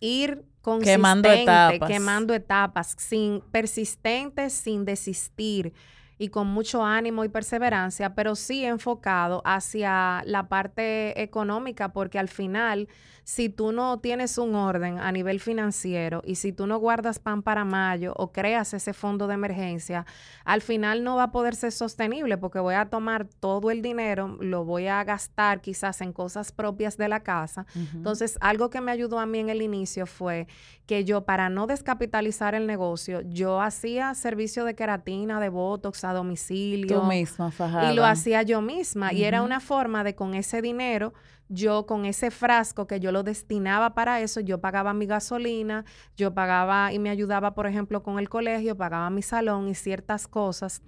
Ir 0.00 0.44
quemando 0.82 1.30
etapas. 1.30 1.88
quemando 1.88 2.34
etapas, 2.34 2.96
sin 2.98 3.40
persistentes, 3.52 4.52
sin 4.52 4.84
desistir 4.84 5.72
y 6.18 6.28
con 6.28 6.46
mucho 6.46 6.84
ánimo 6.84 7.24
y 7.24 7.28
perseverancia, 7.28 8.14
pero 8.14 8.34
sí 8.34 8.64
enfocado 8.64 9.42
hacia 9.44 10.22
la 10.24 10.48
parte 10.48 11.22
económica, 11.22 11.92
porque 11.92 12.18
al 12.18 12.28
final 12.28 12.88
si 13.26 13.48
tú 13.48 13.72
no 13.72 13.98
tienes 13.98 14.38
un 14.38 14.54
orden 14.54 15.00
a 15.00 15.10
nivel 15.10 15.40
financiero 15.40 16.22
y 16.24 16.36
si 16.36 16.52
tú 16.52 16.68
no 16.68 16.78
guardas 16.78 17.18
pan 17.18 17.42
para 17.42 17.64
mayo 17.64 18.12
o 18.16 18.30
creas 18.30 18.72
ese 18.72 18.92
fondo 18.92 19.26
de 19.26 19.34
emergencia, 19.34 20.06
al 20.44 20.62
final 20.62 21.02
no 21.02 21.16
va 21.16 21.24
a 21.24 21.32
poder 21.32 21.56
ser 21.56 21.72
sostenible 21.72 22.38
porque 22.38 22.60
voy 22.60 22.76
a 22.76 22.88
tomar 22.88 23.26
todo 23.26 23.72
el 23.72 23.82
dinero, 23.82 24.38
lo 24.40 24.64
voy 24.64 24.86
a 24.86 25.02
gastar 25.02 25.60
quizás 25.60 26.02
en 26.02 26.12
cosas 26.12 26.52
propias 26.52 26.96
de 26.98 27.08
la 27.08 27.24
casa. 27.24 27.66
Entonces, 27.94 28.38
algo 28.40 28.70
que 28.70 28.80
me 28.80 28.92
ayudó 28.92 29.18
a 29.18 29.26
mí 29.26 29.40
en 29.40 29.48
el 29.48 29.60
inicio 29.60 30.06
fue 30.06 30.46
que 30.86 31.04
yo 31.04 31.24
para 31.24 31.48
no 31.48 31.66
descapitalizar 31.66 32.54
el 32.54 32.68
negocio, 32.68 33.22
yo 33.22 33.60
hacía 33.60 34.14
servicio 34.14 34.64
de 34.64 34.76
queratina, 34.76 35.40
de 35.40 35.48
botox 35.48 36.04
a 36.10 36.14
domicilio. 36.14 37.00
Tú 37.00 37.06
misma, 37.06 37.50
fajada. 37.50 37.92
Y 37.92 37.96
lo 37.96 38.04
hacía 38.04 38.42
yo 38.42 38.60
misma. 38.60 39.12
Y 39.12 39.24
era 39.24 39.42
una 39.42 39.60
forma 39.60 40.04
de 40.04 40.14
con 40.14 40.34
ese 40.34 40.62
dinero 40.62 41.12
yo 41.48 41.86
con 41.86 42.04
ese 42.04 42.30
frasco 42.30 42.86
que 42.86 43.00
yo 43.00 43.12
lo 43.12 43.22
destinaba 43.22 43.94
para 43.94 44.20
eso, 44.20 44.40
yo 44.40 44.60
pagaba 44.60 44.92
mi 44.94 45.06
gasolina, 45.06 45.84
yo 46.16 46.34
pagaba 46.34 46.92
y 46.92 46.98
me 46.98 47.10
ayudaba, 47.10 47.54
por 47.54 47.66
ejemplo, 47.66 48.02
con 48.02 48.18
el 48.18 48.28
colegio, 48.28 48.76
pagaba 48.76 49.10
mi 49.10 49.22
salón 49.22 49.68
y 49.68 49.74
ciertas 49.74 50.26
cosas 50.26 50.82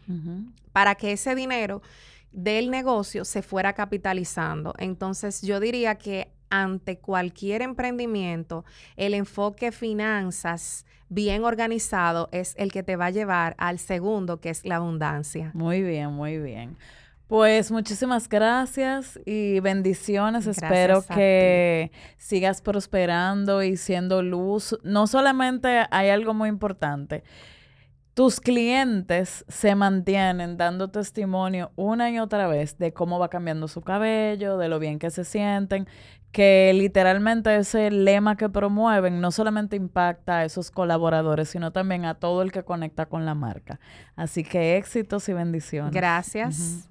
para 0.72 0.94
que 0.96 1.12
ese 1.12 1.34
dinero 1.34 1.82
del 2.32 2.70
negocio 2.70 3.24
se 3.24 3.42
fuera 3.42 3.72
capitalizando. 3.72 4.74
Entonces, 4.78 5.42
yo 5.42 5.60
diría 5.60 5.96
que 5.96 6.32
ante 6.50 6.98
cualquier 6.98 7.62
emprendimiento, 7.62 8.64
el 8.96 9.14
enfoque 9.14 9.72
finanzas 9.72 10.86
bien 11.08 11.44
organizado 11.44 12.28
es 12.32 12.54
el 12.58 12.72
que 12.72 12.82
te 12.82 12.96
va 12.96 13.06
a 13.06 13.10
llevar 13.10 13.54
al 13.58 13.78
segundo, 13.78 14.40
que 14.40 14.50
es 14.50 14.64
la 14.64 14.76
abundancia. 14.76 15.50
Muy 15.54 15.82
bien, 15.82 16.12
muy 16.12 16.38
bien. 16.38 16.76
Pues 17.28 17.70
muchísimas 17.70 18.26
gracias 18.26 19.20
y 19.26 19.60
bendiciones. 19.60 20.46
Espero 20.46 21.04
que 21.14 21.92
sigas 22.16 22.62
prosperando 22.62 23.62
y 23.62 23.76
siendo 23.76 24.22
luz. 24.22 24.78
No 24.82 25.06
solamente 25.06 25.84
hay 25.90 26.08
algo 26.08 26.32
muy 26.32 26.48
importante. 26.48 27.24
Tus 28.14 28.40
clientes 28.40 29.44
se 29.46 29.74
mantienen 29.74 30.56
dando 30.56 30.88
testimonio 30.88 31.70
una 31.76 32.10
y 32.10 32.18
otra 32.18 32.48
vez 32.48 32.78
de 32.78 32.92
cómo 32.94 33.18
va 33.18 33.28
cambiando 33.28 33.68
su 33.68 33.82
cabello, 33.82 34.56
de 34.56 34.68
lo 34.68 34.78
bien 34.78 34.98
que 34.98 35.10
se 35.10 35.22
sienten, 35.24 35.86
que 36.32 36.72
literalmente 36.74 37.56
ese 37.56 37.90
lema 37.90 38.36
que 38.36 38.48
promueven 38.48 39.20
no 39.20 39.30
solamente 39.30 39.76
impacta 39.76 40.38
a 40.38 40.44
esos 40.44 40.70
colaboradores, 40.70 41.48
sino 41.48 41.72
también 41.72 42.04
a 42.04 42.14
todo 42.14 42.42
el 42.42 42.52
que 42.52 42.64
conecta 42.64 43.06
con 43.06 43.24
la 43.24 43.34
marca. 43.34 43.80
Así 44.16 44.44
que 44.44 44.76
éxitos 44.76 45.28
y 45.28 45.32
bendiciones. 45.32 45.92
Gracias. 45.92 46.88